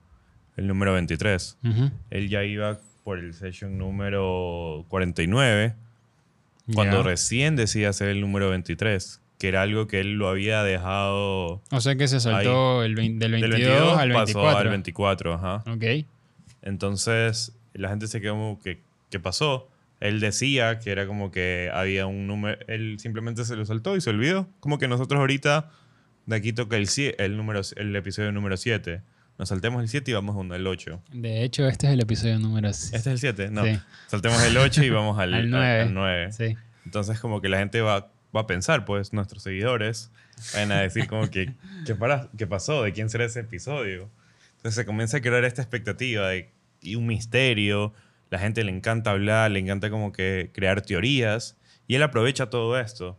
el 0.56 0.66
número 0.66 0.94
23. 0.94 1.58
Ujú. 1.62 1.90
Él 2.08 2.28
ya 2.30 2.42
iba 2.42 2.78
por 3.04 3.18
el 3.18 3.34
session 3.34 3.76
número 3.76 4.86
49 4.88 5.74
cuando 6.74 6.98
Ya. 6.98 7.02
recién 7.02 7.54
decía 7.56 7.90
hacer 7.90 8.08
el 8.08 8.20
número 8.22 8.48
23, 8.50 9.20
que 9.38 9.48
era 9.48 9.60
algo 9.62 9.86
que 9.86 10.00
él 10.00 10.12
lo 10.14 10.28
había 10.28 10.62
dejado 10.62 11.60
O 11.70 11.80
sea 11.80 11.96
que 11.96 12.06
se 12.08 12.20
saltó 12.20 12.82
el 12.84 12.94
vein- 12.94 13.18
del 13.18 13.32
22, 13.32 13.58
del 13.58 13.66
22 13.68 13.98
al 13.98 14.12
pasó 14.12 14.24
24. 14.38 14.58
al 14.60 14.68
24, 14.70 15.34
ajá. 15.34 15.64
Ok. 15.70 15.84
Entonces 16.62 17.52
la 17.72 17.88
gente 17.88 18.06
se 18.06 18.20
quedó 18.20 18.34
como 18.34 18.60
que 18.60 18.82
¿qué 19.10 19.20
pasó? 19.20 19.68
Él 20.00 20.20
decía 20.20 20.78
que 20.78 20.90
era 20.90 21.06
como 21.06 21.30
que 21.30 21.70
había 21.74 22.06
un 22.06 22.26
número, 22.26 22.58
él 22.68 22.96
simplemente 22.98 23.44
se 23.44 23.54
lo 23.56 23.66
saltó 23.66 23.96
y 23.96 24.00
se 24.00 24.08
olvidó. 24.10 24.48
Como 24.60 24.78
que 24.78 24.88
nosotros 24.88 25.18
ahorita 25.20 25.70
de 26.26 26.36
aquí 26.36 26.52
toca 26.52 26.76
el, 26.76 26.88
el, 27.18 27.36
número, 27.36 27.60
el 27.76 27.94
episodio 27.96 28.32
número 28.32 28.56
7. 28.56 29.02
Nos 29.38 29.48
saltemos 29.48 29.82
el 29.82 29.88
7 29.88 30.10
y 30.10 30.14
vamos 30.14 30.36
a 30.36 30.56
el 30.56 30.66
8. 30.66 31.02
De 31.12 31.44
hecho, 31.44 31.66
este 31.66 31.86
es 31.86 31.92
el 31.94 32.00
episodio 32.00 32.38
número 32.38 32.68
¿Este 32.68 32.96
es 32.96 33.06
el 33.06 33.18
7? 33.18 33.50
No. 33.50 33.64
Sí. 33.64 33.78
Saltemos 34.06 34.42
el 34.42 34.56
8 34.56 34.84
y 34.84 34.90
vamos 34.90 35.18
al, 35.18 35.34
Al 35.34 35.40
al- 35.42 35.50
nueve. 35.50 35.80
al 35.82 35.94
9. 35.94 36.32
Sí. 36.32 36.56
Entonces 36.84 37.20
como 37.20 37.40
que 37.40 37.48
la 37.48 37.58
gente 37.58 37.80
va, 37.80 38.10
va 38.34 38.40
a 38.42 38.46
pensar, 38.46 38.84
pues 38.84 39.12
nuestros 39.12 39.42
seguidores 39.42 40.10
van 40.54 40.72
a 40.72 40.80
decir 40.80 41.06
como 41.08 41.28
que 41.30 41.52
¿qué, 41.86 41.94
para, 41.94 42.28
¿qué 42.36 42.46
pasó? 42.46 42.82
¿De 42.82 42.92
quién 42.92 43.10
será 43.10 43.24
ese 43.24 43.40
episodio? 43.40 44.10
Entonces 44.60 44.74
se 44.74 44.84
comienza 44.84 45.16
a 45.16 45.20
crear 45.22 45.42
esta 45.44 45.62
expectativa 45.62 46.28
de, 46.28 46.52
y 46.82 46.94
un 46.94 47.06
misterio. 47.06 47.94
La 48.28 48.38
gente 48.38 48.62
le 48.62 48.70
encanta 48.70 49.10
hablar, 49.10 49.50
le 49.50 49.58
encanta 49.58 49.88
como 49.88 50.12
que 50.12 50.50
crear 50.52 50.82
teorías. 50.82 51.56
Y 51.86 51.94
él 51.94 52.02
aprovecha 52.02 52.50
todo 52.50 52.78
esto. 52.78 53.18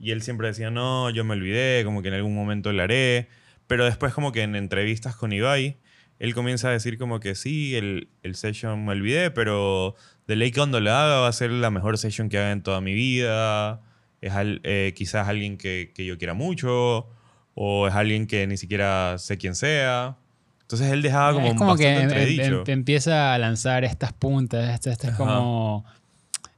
Y 0.00 0.10
él 0.10 0.20
siempre 0.22 0.48
decía, 0.48 0.70
no, 0.70 1.10
yo 1.10 1.24
me 1.24 1.34
olvidé, 1.34 1.84
como 1.84 2.02
que 2.02 2.08
en 2.08 2.14
algún 2.14 2.34
momento 2.34 2.72
lo 2.72 2.82
haré. 2.82 3.28
Pero 3.68 3.84
después 3.84 4.12
como 4.12 4.32
que 4.32 4.42
en 4.42 4.56
entrevistas 4.56 5.14
con 5.14 5.32
Ibai, 5.32 5.78
él 6.18 6.34
comienza 6.34 6.68
a 6.68 6.72
decir 6.72 6.98
como 6.98 7.20
que 7.20 7.36
sí, 7.36 7.76
el, 7.76 8.08
el 8.24 8.34
session 8.34 8.84
me 8.84 8.92
olvidé, 8.92 9.30
pero 9.30 9.94
de 10.26 10.34
ley 10.36 10.50
cuando 10.50 10.80
lo 10.80 10.90
haga 10.92 11.20
va 11.20 11.28
a 11.28 11.32
ser 11.32 11.50
la 11.52 11.70
mejor 11.70 11.98
session 11.98 12.28
que 12.28 12.38
haga 12.38 12.50
en 12.50 12.62
toda 12.64 12.80
mi 12.80 12.94
vida. 12.94 13.80
Es 14.20 14.32
al- 14.32 14.60
eh, 14.64 14.92
quizás 14.96 15.28
alguien 15.28 15.56
que, 15.56 15.92
que 15.94 16.04
yo 16.04 16.18
quiera 16.18 16.34
mucho, 16.34 17.08
o 17.54 17.86
es 17.86 17.94
alguien 17.94 18.26
que 18.26 18.46
ni 18.48 18.56
siquiera 18.56 19.16
sé 19.18 19.38
quién 19.38 19.54
sea. 19.54 20.18
Entonces 20.64 20.90
él 20.92 21.02
dejaba 21.02 21.32
como, 21.34 21.46
es 21.46 21.54
como 21.54 21.76
que 21.76 21.88
em- 21.88 21.96
em- 21.98 22.02
entredicho. 22.04 22.62
em- 22.66 22.72
empieza 22.72 23.34
a 23.34 23.38
lanzar 23.38 23.84
estas 23.84 24.12
puntas, 24.12 24.74
este, 24.74 24.90
este 24.90 25.06
es 25.08 25.12
Ajá. 25.14 25.22
como 25.24 25.84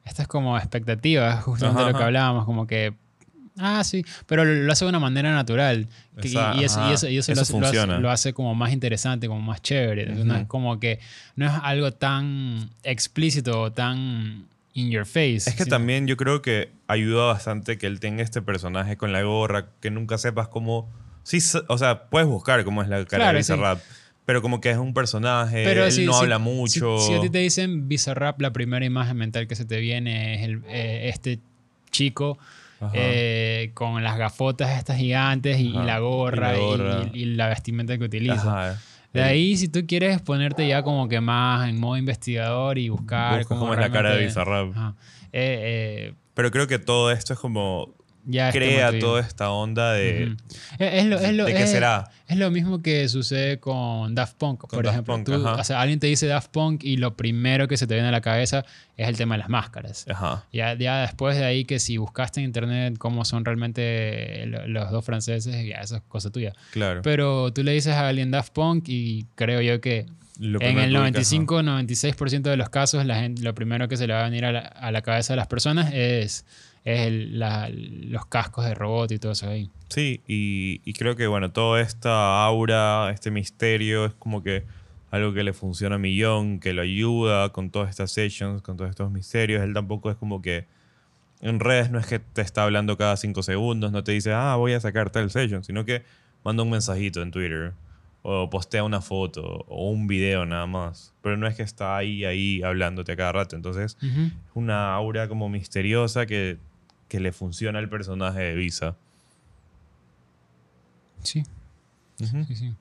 estas 0.05 0.29
como 0.29 0.57
expectativas, 0.57 1.43
justamente 1.45 1.83
Ajá, 1.83 1.91
lo 1.93 1.99
que 1.99 2.05
hablábamos, 2.05 2.45
como 2.45 2.67
que 2.67 2.95
ah, 3.59 3.83
sí, 3.85 4.05
pero 4.27 4.45
lo, 4.45 4.71
hace 4.71 4.85
de 4.85 4.91
una 4.91 5.01
manera 5.01 5.33
natural. 5.35 5.89
que- 6.21 6.29
y- 6.29 6.65
eso, 6.65 6.89
y 6.89 6.93
eso- 6.93 7.09
y 7.09 7.19
eso 7.19 7.33
eso 7.33 7.59
lo, 7.59 7.67
hace, 7.67 7.75
lo 7.77 7.83
hace- 7.93 8.01
lo 8.03 8.11
hace 8.11 8.33
como 8.33 8.55
más 8.55 8.73
interesante, 8.73 9.27
como 9.29 9.41
más 9.41 9.61
chévere. 9.63 10.07
No 10.25 10.37
es 10.37 10.47
como 10.47 10.79
que 10.79 11.01
no 11.37 11.47
es 11.47 11.53
algo 11.63 11.91
tan 11.93 12.71
explícito 12.85 13.61
o 13.61 13.73
tan 13.73 14.45
in 14.75 14.91
your 14.91 15.05
face. 15.07 15.49
Es 15.51 15.57
que 15.57 15.65
sino- 15.65 15.77
también 15.77 16.07
yo 16.07 16.17
creo 16.17 16.43
que 16.43 16.71
ayuda 16.87 17.25
bastante 17.27 17.77
que 17.79 17.87
él 17.87 17.99
tenga 17.99 18.23
este 18.23 18.41
personaje 18.43 18.97
con 18.97 19.13
la 19.13 19.23
gorra, 19.23 19.67
que 19.81 19.91
nunca 19.91 20.17
sepas 20.19 20.49
cómo... 20.49 20.89
Sí, 21.27 21.39
o 21.69 21.77
sea, 21.79 22.05
puedes 22.05 22.29
buscar 22.29 22.63
cómo 22.65 22.83
es 22.83 22.89
la 22.89 22.99
cara 23.05 23.25
Claro, 23.25 23.39
de 23.39 23.43
sí. 23.43 23.53
Bizarrap, 23.53 23.81
pero 24.25 24.43
como 24.43 24.61
que 24.61 24.71
es 24.71 24.77
un 24.77 24.95
personaje, 24.95 25.65
Pero 25.65 25.85
él 25.85 25.91
si- 25.93 26.05
no 26.07 26.13
si- 26.13 26.23
habla 26.23 26.39
mucho. 26.39 26.99
Si, 27.01 27.15
a 27.15 27.21
ti 27.21 27.31
te 27.31 27.39
dicen 27.39 27.89
Bizarrap, 27.89 28.41
la 28.41 28.53
primera 28.53 28.85
imagen 28.85 29.17
mental 29.17 29.49
que 29.49 29.57
se 29.57 29.65
te 29.65 29.81
viene 29.81 30.37
es 30.37 30.43
el- 30.43 30.63
eh, 30.69 31.09
este 31.13 31.41
chico 31.91 32.39
eh, 32.93 33.71
con 33.75 34.05
las 34.05 34.19
gafotas 34.19 34.77
estas 34.79 34.99
gigantes 34.99 35.59
y, 35.59 35.71
la 35.73 35.99
gorra 35.99 36.57
Y 36.57 36.61
la 36.61 36.65
gorra. 36.67 37.11
y- 37.13 37.23
y 37.23 37.25
la 37.25 37.49
vestimenta 37.49 37.97
que 37.99 38.05
utiliza. 38.05 38.35
Ajá. 38.71 38.81
De 39.15 39.23
ahí, 39.23 39.57
si 39.57 39.69
tú 39.69 39.85
quieres 39.87 40.21
ponerte 40.21 40.69
ya 40.69 40.83
como 40.83 41.09
que 41.09 41.21
más 41.23 41.69
en 41.71 41.81
modo 41.81 41.97
investigador 41.97 42.77
y 42.79 42.91
buscar 42.91 43.47
cómo 43.47 43.73
es 43.73 43.81
la 43.81 43.91
cara 43.91 44.15
de 44.15 44.27
Bizarrap. 44.27 44.69
Eh, 44.77 44.93
eh, 45.33 46.15
Pero 46.35 46.51
creo 46.51 46.67
que 46.67 46.79
todo 46.79 47.11
esto 47.11 47.33
es 47.33 47.39
como... 47.39 47.95
ya 48.27 48.51
crea 48.53 48.99
toda 48.99 49.21
esta 49.21 49.51
onda 49.51 49.93
de... 49.93 50.35
Es, 50.79 50.95
es 50.95 51.07
lo, 51.07 51.19
es 51.19 51.33
lo- 51.33 51.45
¿De 51.47 51.55
qué 51.55 51.63
es- 51.63 51.71
será? 51.71 52.11
Es 52.29 52.37
lo 52.37 52.51
mismo 52.51 52.83
que 52.83 53.09
sucede 53.09 53.61
con 53.61 54.15
Daft 54.17 54.37
Punk, 54.37 54.67
por 54.69 54.83
Daft 54.85 54.95
ejemplo. 54.95 55.15
Punk, 55.15 55.27
Tú- 55.27 55.47
o 55.49 55.65
sea, 55.65 55.81
alguien 55.81 56.01
te 56.01 56.09
dice 56.09 56.27
Daft 56.27 56.51
Punk 56.51 56.83
y 56.83 56.97
lo 56.97 57.17
primero 57.17 57.69
que 57.69 57.77
se 57.77 57.87
te 57.87 57.95
viene 57.95 58.09
a 58.09 58.13
la 58.13 58.21
cabeza 58.21 58.65
es 58.97 59.07
el 59.09 59.17
tema 59.17 59.37
de 59.37 59.39
las 59.39 59.49
máscaras. 59.49 60.05
Ajá. 60.09 60.45
Ya, 60.53 60.75
ya 60.75 61.03
después 61.03 61.37
de 61.39 61.45
ahí 61.45 61.65
que 61.65 61.79
si 61.79 61.97
buscaste 61.99 62.41
en 62.41 62.47
internet 62.47 62.97
cómo 62.99 63.25
son 63.25 63.45
realmente 63.45 64.45
lo- 64.47 64.67
los 64.67 64.91
dos 64.91 65.05
franceses, 65.05 65.65
ya 65.67 65.77
eso 65.77 65.97
es 65.97 66.03
cosa 66.09 66.31
tuya. 66.31 66.53
Claro. 66.73 67.03
Pero 67.03 67.53
tú 67.53 67.63
le 67.63 67.73
dices 67.73 67.95
a 67.95 68.09
alguien 68.09 68.31
Daft 68.33 68.53
Punk 68.53 68.89
y 68.89 69.27
creo 69.37 69.61
yo 69.61 69.81
que 69.81 70.07
en 70.41 70.79
el 70.79 70.93
que 70.93 70.99
ubicas, 70.99 71.33
95-96% 71.33 72.43
de 72.43 72.57
los 72.57 72.69
casos 72.69 73.05
la 73.07 73.17
gente, 73.21 73.43
lo 73.43 73.55
primero 73.55 73.89
que 73.89 73.97
se 73.97 74.07
le 74.07 74.13
va 74.15 74.21
a 74.21 74.25
venir 74.25 74.45
a 74.45 74.53
la, 74.53 74.61
a 74.61 74.91
la 74.93 75.03
cabeza 75.03 75.33
de 75.33 75.37
las 75.39 75.47
personas 75.47 75.93
es, 75.93 76.45
es 76.85 77.01
el- 77.07 77.39
la- 77.39 77.69
los 77.71 78.27
cascos 78.27 78.65
de 78.65 78.75
robot 78.75 79.13
y 79.13 79.19
todo 79.19 79.33
eso 79.33 79.49
ahí. 79.49 79.71
Sí, 79.89 80.21
y, 80.27 80.81
y 80.85 80.93
creo 80.95 81.17
que, 81.17 81.27
bueno, 81.27 81.51
toda 81.53 81.81
esta 81.81 82.45
aura, 82.45 83.11
este 83.13 83.31
misterio, 83.31 84.07
es 84.07 84.15
como 84.15 84.43
que 84.43 84.65
algo 85.11 85.33
que 85.33 85.45
le 85.45 85.53
funciona 85.53 85.95
a 85.95 85.99
Millón, 85.99 86.59
que 86.61 86.73
lo 86.73 86.83
ayuda 86.83 87.51
con 87.51 87.71
todas 87.71 87.89
estas 87.91 88.11
sessions, 88.11 88.61
con 88.63 88.77
todos 88.77 88.91
estos 88.91 89.11
misterios. 89.11 89.63
Él 89.63 89.73
tampoco 89.73 90.11
es 90.11 90.17
como 90.17 90.43
que 90.43 90.67
en 91.41 91.61
redes 91.61 91.91
no 91.91 91.99
es 91.99 92.07
que 92.07 92.19
te 92.19 92.43
está 92.43 92.65
hablando 92.65 92.97
cada 92.97 93.17
cinco 93.17 93.43
segundos, 93.43 93.93
no 93.93 94.03
te 94.05 94.13
dice, 94.13 94.33
ah, 94.33 94.57
voy 94.57 94.73
a 94.73 94.81
sacar 94.81 95.11
tal 95.11 95.31
session, 95.31 95.63
sino 95.65 95.85
que 95.85 96.03
manda 96.45 96.63
un 96.63 96.71
mensajito 96.71 97.23
en 97.23 97.31
Twitter 97.31 97.73
o 98.29 98.51
postea 98.51 98.83
una 98.83 99.01
foto 99.01 99.65
o 99.69 99.89
un 99.91 100.09
video 100.09 100.45
nada 100.47 100.67
más. 100.67 101.15
Pero 101.23 101.37
no 101.37 101.47
es 101.47 101.55
que 101.55 101.63
está 101.63 101.97
ahí, 101.97 102.25
ahí 102.25 102.61
hablándote 102.63 103.13
a 103.13 103.17
cada 103.17 103.31
rato. 103.31 103.55
Entonces, 103.55 103.97
Ujú. 104.03 104.23
es 104.27 104.33
una 104.55 104.93
aura 104.95 105.29
como 105.29 105.49
misteriosa 105.49 106.27
que, 106.27 106.59
que 107.09 107.21
le 107.21 107.31
funciona 107.33 107.79
al 107.79 107.89
personaje 107.89 108.41
de 108.41 108.55
Visa. 108.57 108.97
Sí, 111.23 111.45
sí, 112.19 112.27
sí. 112.57 112.75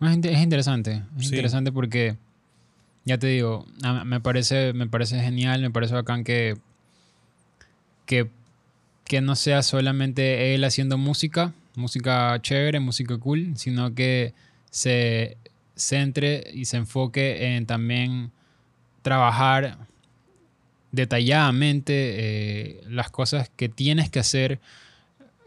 Es, 0.00 0.10
inte- 0.12 0.32
es 0.32 0.40
interesante. 0.40 1.02
Es 1.18 1.28
Sí. 1.28 1.34
interesante 1.34 1.70
porque, 1.70 2.16
ya 3.04 3.18
te 3.18 3.26
digo, 3.26 3.66
me 4.06 4.20
parece, 4.20 4.72
me 4.72 4.86
parece 4.86 5.20
genial, 5.20 5.60
me 5.60 5.70
parece 5.70 5.92
bacán 5.92 6.24
que, 6.24 6.56
que, 8.06 8.30
que 9.04 9.20
no 9.20 9.36
sea 9.36 9.62
solamente 9.62 10.54
él 10.54 10.64
haciendo 10.64 10.96
música, 10.96 11.52
música 11.74 12.38
chévere, 12.40 12.80
música 12.80 13.16
cool, 13.18 13.56
sino 13.56 13.94
que 13.94 14.34
se 14.70 15.36
centre 15.74 16.44
y 16.52 16.64
se 16.66 16.76
enfoque 16.76 17.56
en 17.56 17.66
también 17.66 18.30
trabajar 19.02 19.78
detalladamente 20.92 21.92
eh, 21.94 22.80
las 22.88 23.10
cosas 23.10 23.50
que 23.56 23.68
tienes 23.68 24.10
que 24.10 24.18
hacer 24.18 24.60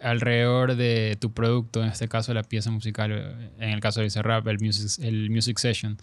alrededor 0.01 0.75
de 0.75 1.17
tu 1.19 1.31
producto, 1.31 1.81
en 1.81 1.89
este 1.89 2.07
caso 2.07 2.33
la 2.33 2.43
pieza 2.43 2.71
musical, 2.71 3.51
en 3.59 3.69
el 3.69 3.79
caso 3.79 4.01
de 4.01 4.07
ese 4.07 4.21
rap, 4.21 4.47
el 4.47 4.59
music, 4.59 5.03
el 5.03 5.29
music 5.29 5.57
session. 5.57 5.97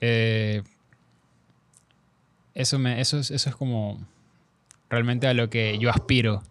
Eh, 0.00 0.62
eso, 2.54 2.78
eso, 2.86 3.18
es, 3.18 3.30
eso 3.30 3.48
es 3.48 3.56
como 3.56 4.00
realmente 4.90 5.26
a 5.26 5.34
lo 5.34 5.48
que 5.48 5.78
yo 5.78 5.90
aspiro 5.90 6.42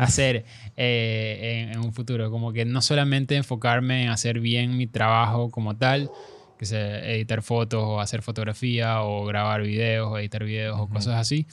hacer 0.00 0.44
eh, 0.76 1.66
en, 1.68 1.72
en 1.72 1.78
un 1.84 1.92
futuro. 1.92 2.30
Como 2.30 2.52
que 2.52 2.64
no 2.64 2.80
solamente 2.82 3.36
enfocarme 3.36 4.04
en 4.04 4.08
hacer 4.10 4.40
bien 4.40 4.76
mi 4.76 4.86
trabajo 4.86 5.50
como 5.50 5.76
tal, 5.76 6.10
que 6.58 6.66
sea 6.66 7.04
editar 7.10 7.42
fotos 7.42 7.82
o 7.82 8.00
hacer 8.00 8.22
fotografía 8.22 9.02
o 9.02 9.24
grabar 9.24 9.62
videos 9.62 10.10
o 10.10 10.18
editar 10.18 10.44
videos 10.44 10.78
o 10.78 10.84
Ujú. 10.84 10.94
cosas 10.94 11.14
así, 11.14 11.46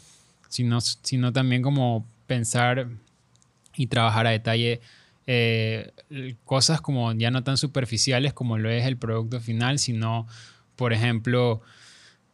sino, 0.49 0.81
sino 0.81 1.31
también 1.31 1.61
como 1.61 2.05
pensar 2.25 2.87
y 3.75 3.87
trabajar 3.87 4.27
a 4.27 4.31
detalle 4.31 4.81
eh, 5.27 5.91
cosas 6.45 6.81
como 6.81 7.11
ya 7.13 7.31
no 7.31 7.43
tan 7.43 7.57
superficiales 7.57 8.33
como 8.33 8.57
lo 8.57 8.69
es 8.69 8.85
el 8.85 8.97
producto 8.97 9.39
final, 9.39 9.77
sino, 9.77 10.25
por 10.75 10.93
ejemplo, 10.93 11.61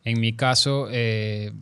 en 0.04 0.20
mi 0.20 0.34
caso, 0.34 0.88
eh, 0.92 1.54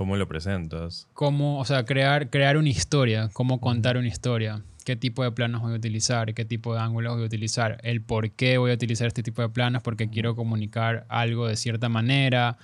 ¿Cómo 0.00 0.16
lo 0.16 0.26
presentas? 0.26 1.06
cómo, 1.12 1.58
o 1.58 1.64
sea, 1.66 1.84
crear, 1.84 2.30
crear 2.30 2.56
una 2.56 2.70
historia, 2.70 3.28
cómo 3.34 3.60
contar 3.60 3.98
una 3.98 4.08
historia, 4.08 4.62
qué 4.86 4.96
tipo 4.96 5.22
de 5.22 5.30
planos 5.30 5.60
voy 5.60 5.74
a 5.74 5.76
utilizar, 5.76 6.32
qué 6.32 6.46
tipo 6.46 6.72
de 6.74 6.80
ángulos 6.80 7.12
voy 7.12 7.22
a 7.24 7.26
utilizar, 7.26 7.78
el 7.82 8.00
por 8.00 8.30
qué 8.30 8.56
voy 8.56 8.70
a 8.70 8.74
utilizar 8.74 9.08
este 9.08 9.22
tipo 9.22 9.42
de 9.42 9.50
planos, 9.50 9.82
porque 9.82 10.08
quiero 10.08 10.34
comunicar 10.34 11.04
algo 11.10 11.46
de 11.46 11.56
cierta 11.56 11.90
manera, 11.90 12.56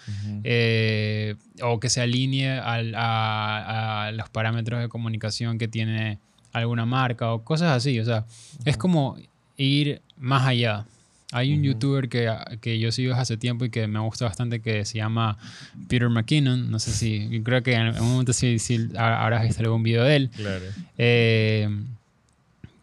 eh, 0.44 1.36
o 1.62 1.78
que 1.78 1.90
se 1.90 2.00
alinee 2.00 2.58
al- 2.58 2.94
a, 2.96 4.06
a 4.06 4.12
los 4.12 4.30
parámetros 4.30 4.80
de 4.80 4.88
comunicación 4.88 5.58
que 5.58 5.68
tiene 5.68 6.18
alguna 6.52 6.86
marca 6.86 7.32
o 7.34 7.44
cosas 7.44 7.70
así. 7.76 8.00
O 8.00 8.04
sea, 8.06 8.24
es 8.64 8.78
como 8.78 9.16
ir 9.58 10.00
más 10.16 10.46
allá. 10.46 10.86
Hay 11.32 11.52
un 11.52 11.58
Ujú. 11.60 11.66
youtuber 11.66 12.08
que, 12.08 12.32
que 12.60 12.78
yo 12.78 12.92
sigo 12.92 13.14
hace 13.14 13.36
tiempo 13.36 13.64
y 13.64 13.70
que 13.70 13.86
me 13.88 13.98
gusta 13.98 14.26
bastante 14.26 14.60
que 14.60 14.84
se 14.84 14.98
llama 14.98 15.36
Peter 15.88 16.08
McKinnon. 16.08 16.70
No 16.70 16.78
sé 16.78 16.92
si, 16.92 17.42
creo 17.42 17.62
que 17.62 17.74
en 17.74 17.86
algún 17.86 18.12
momento 18.12 18.32
sí, 18.32 18.58
sí 18.58 18.88
habrás 18.96 19.42
visto 19.42 19.62
algún 19.62 19.82
video 19.82 20.04
de 20.04 20.16
él. 20.16 20.30
Claro. 20.36 20.64
Eh, 20.98 21.68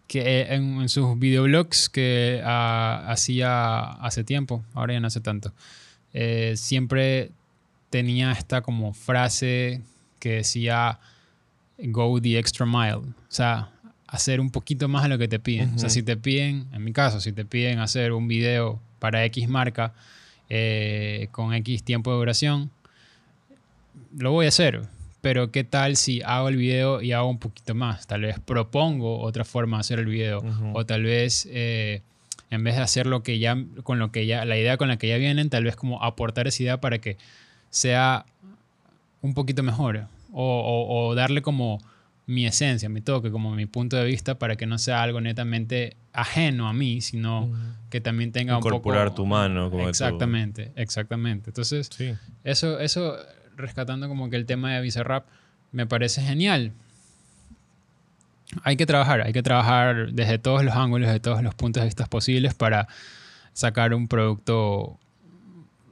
que 0.07 0.41
en, 0.41 0.81
en 0.81 0.89
sus 0.89 1.17
videoblogs 1.17 1.89
que 1.89 2.41
ah, 2.43 3.05
hacía 3.07 3.79
hace 3.93 4.23
tiempo, 4.23 4.63
ahora 4.73 4.93
ya 4.93 4.99
no 4.99 5.07
hace 5.07 5.21
tanto, 5.21 5.53
eh, 6.13 6.53
siempre 6.55 7.31
tenía 7.89 8.31
esta 8.31 8.61
como 8.61 8.93
frase 8.93 9.81
que 10.19 10.33
decía 10.33 10.99
go 11.79 12.21
the 12.21 12.37
extra 12.37 12.65
mile, 12.65 12.95
o 12.95 13.13
sea, 13.29 13.69
hacer 14.13 14.39
un 14.39 14.51
poquito 14.51 14.87
más 14.87 15.03
de 15.03 15.09
lo 15.09 15.17
que 15.17 15.27
te 15.27 15.39
piden. 15.39 15.73
O 15.75 15.79
sea, 15.79 15.89
si 15.89 16.03
te 16.03 16.15
piden, 16.17 16.67
en 16.71 16.83
mi 16.83 16.93
caso, 16.93 17.19
si 17.19 17.31
te 17.33 17.45
piden 17.45 17.79
hacer 17.79 18.11
un 18.13 18.27
video 18.27 18.79
para 18.99 19.25
X 19.25 19.49
marca 19.49 19.93
eh, 20.49 21.27
con 21.31 21.53
X 21.53 21.83
tiempo 21.83 22.11
de 22.11 22.17
duración, 22.17 22.69
lo 24.17 24.31
voy 24.31 24.45
a 24.45 24.49
hacer. 24.49 24.81
Pero 25.21 25.51
¿qué 25.51 25.63
tal 25.63 25.95
si 25.95 26.21
hago 26.21 26.49
el 26.49 26.57
video 26.57 27.01
y 27.01 27.13
hago 27.13 27.29
un 27.29 27.39
poquito 27.39 27.73
más? 27.75 28.07
Tal 28.07 28.21
vez 28.21 28.39
propongo 28.39 29.19
otra 29.21 29.45
forma 29.45 29.77
de 29.77 29.81
hacer 29.81 29.99
el 29.99 30.05
video. 30.05 30.41
O 30.75 30.85
tal 30.85 31.03
vez 31.03 31.47
eh, 31.51 32.01
en 32.51 32.63
vez 32.63 32.75
de 32.75 32.81
hacer 32.81 33.07
lo 33.07 33.23
que 33.23 33.39
ya, 33.39 33.57
con 33.83 33.99
lo 33.99 34.11
que 34.11 34.25
ya, 34.25 34.43
la 34.45 34.57
idea 34.57 34.77
con 34.77 34.89
la 34.89 34.97
que 34.97 35.07
ya 35.07 35.17
vienen, 35.17 35.49
tal 35.49 35.63
vez 35.63 35.75
como 35.75 36.03
aportar 36.03 36.47
esa 36.47 36.61
idea 36.63 36.81
para 36.81 36.99
que 36.99 37.17
sea 37.69 38.25
un 39.21 39.33
poquito 39.33 39.63
mejor. 39.63 40.07
O, 40.33 40.43
o- 40.43 41.07
o 41.09 41.15
darle 41.15 41.41
como 41.41 41.79
mi 42.25 42.45
esencia, 42.45 42.87
mi 42.89 43.01
toque, 43.01 43.31
como 43.31 43.53
mi 43.55 43.65
punto 43.65 43.97
de 43.97 44.05
vista 44.05 44.39
para 44.39 44.55
que 44.55 44.65
no 44.65 44.77
sea 44.77 45.03
algo 45.03 45.19
netamente 45.19 45.97
ajeno 46.13 46.67
a 46.69 46.73
mí, 46.73 47.01
sino 47.01 47.49
que 47.89 47.99
también 48.01 48.31
tenga 48.31 48.55
un 48.57 48.63
poco... 48.63 48.75
Incorporar 48.77 49.13
tu 49.13 49.25
mano, 49.25 49.65
como 49.69 49.79
de 49.79 49.83
tu- 49.85 49.89
Exactamente, 49.89 50.71
exactamente. 50.75 51.49
Entonces, 51.49 51.89
Sí. 51.95 52.13
eso, 52.45 52.79
eso, 52.79 53.15
rescatando 53.57 54.07
como 54.07 54.29
que 54.29 54.37
el 54.37 54.45
tema 54.45 54.73
de 54.73 54.81
Bizarrap, 54.81 55.25
me 55.71 55.85
parece 55.85 56.21
genial. 56.21 56.71
Hay 58.63 58.77
que 58.77 58.85
trabajar, 58.85 59.21
hay 59.21 59.33
que 59.33 59.41
trabajar 59.43 60.11
desde 60.13 60.37
todos 60.37 60.63
los 60.63 60.75
ángulos, 60.75 61.09
de 61.09 61.19
todos 61.19 61.41
los 61.41 61.55
puntos 61.55 61.81
de 61.81 61.85
vista 61.85 62.05
posibles 62.05 62.53
para 62.53 62.87
sacar 63.53 63.93
un 63.93 64.07
producto 64.07 64.97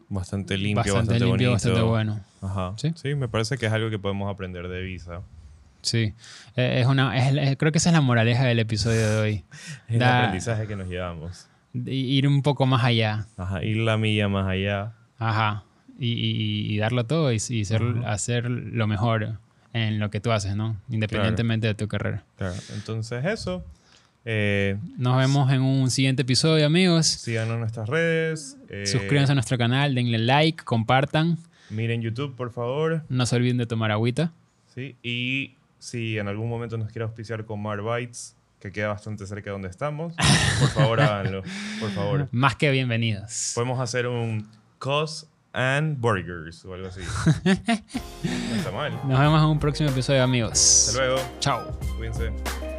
Bastante 0.10 0.58
limpio, 0.58 0.94
bastante, 0.94 1.14
bastante, 1.14 1.26
limpio, 1.26 1.50
bonito. 1.50 1.52
bastante 1.52 1.82
bueno. 1.82 2.20
Ajá. 2.42 2.74
¿Sí? 2.78 2.92
¿Sí? 2.96 3.16
me 3.16 3.28
parece 3.28 3.58
que 3.58 3.66
es 3.66 3.72
algo 3.72 3.90
que 3.90 3.98
podemos 4.00 4.32
aprender 4.32 4.68
de 4.68 4.82
Visa. 4.82 5.22
Sí, 5.82 6.14
Eh, 6.56 6.82
es 6.82 6.88
una, 6.88 7.18
es- 7.18 7.36
es- 7.52 7.58
creo 7.58 7.72
que 7.72 7.78
esa 7.78 7.90
es 7.90 7.94
la 7.94 8.02
moraleja 8.02 8.44
del 8.46 8.60
episodio 8.60 9.10
de 9.10 9.18
hoy. 9.20 9.44
Es 9.88 9.96
el 9.96 10.04
aprendizaje 10.04 10.68
que 10.68 10.76
nos 10.76 10.88
llevamos. 10.90 11.48
Ir 11.74 12.28
un 12.28 12.42
poco 12.42 12.66
más 12.66 12.84
allá, 12.84 13.26
Ajá, 13.38 13.64
ir 13.64 13.78
la 13.78 13.98
milla 13.98 14.28
más 14.28 14.48
allá. 14.48 14.94
ajá, 15.18 15.64
y, 15.98 16.10
y- 16.12 16.74
y 16.74 16.78
darlo 16.78 17.06
todo 17.06 17.32
y, 17.32 17.36
y 17.36 17.66
ser, 17.66 17.82
hacer 18.06 18.50
lo 18.50 18.88
mejor 18.88 19.38
en 19.74 20.00
lo 20.00 20.10
que 20.10 20.20
tú 20.20 20.32
haces, 20.34 20.56
¿no? 20.56 20.76
Independientemente 20.90 21.68
de 21.68 21.76
tu 21.76 21.88
carrera. 21.88 22.24
Claro. 22.38 22.56
Entonces, 22.76 23.24
eso. 23.24 23.64
Eh, 24.26 24.78
Nos 24.98 25.18
vemos 25.18 25.52
en 25.52 25.62
un 25.62 25.90
siguiente 25.90 26.24
episodio, 26.24 26.66
amigos. 26.66 27.08
síganos 27.08 27.54
en 27.54 27.60
nuestras 27.62 27.88
redes. 27.90 28.58
eh, 28.70 28.86
Suscríbanse 28.86 29.32
a 29.32 29.36
nuestro 29.36 29.58
canal, 29.58 29.96
denle 29.96 30.18
like, 30.20 30.64
compartan. 30.66 31.38
Miren 31.70 32.02
YouTube, 32.02 32.36
por 32.36 32.52
favor. 32.52 33.04
No 33.08 33.26
se 33.26 33.36
olviden 33.38 33.58
de 33.58 33.66
tomar 33.66 33.92
agüita. 33.92 34.32
¿sí? 34.76 34.96
Y 35.02 35.56
si 35.82 36.20
en 36.20 36.28
algún 36.28 36.48
momento 36.48 36.78
nos 36.78 36.92
quiere 36.92 37.04
auspiciar 37.06 37.44
con 37.44 37.60
Mar 37.62 37.82
Bites, 37.82 38.36
que 38.60 38.72
queda 38.72 38.90
bastante 38.90 39.26
cerca 39.26 39.46
de 39.46 39.54
donde 39.54 39.68
estamos, 39.68 40.14
por 40.60 40.70
favor 40.70 41.02
háganlo. 41.02 41.42
Por 41.80 41.90
favor. 41.90 42.28
Más 42.32 42.56
que 42.56 42.70
bienvenidos. 42.70 43.54
Podemos 43.56 43.80
hacer 43.80 44.06
un 44.06 44.48
Cos 44.78 45.28
and 45.54 46.00
Burgers 46.00 46.64
o 46.66 46.76
algo 46.76 46.88
así. 46.88 47.02
no 47.44 48.56
está 48.56 48.72
mal. 48.72 48.94
Nos 49.08 49.20
vemos 49.20 49.42
en 49.42 49.48
un 49.48 49.60
próximo 49.60 49.90
episodio, 49.90 50.22
amigos. 50.22 50.88
Hasta 50.90 51.02
luego. 51.04 51.22
Chao. 51.40 51.80
Cuídense. 51.98 52.71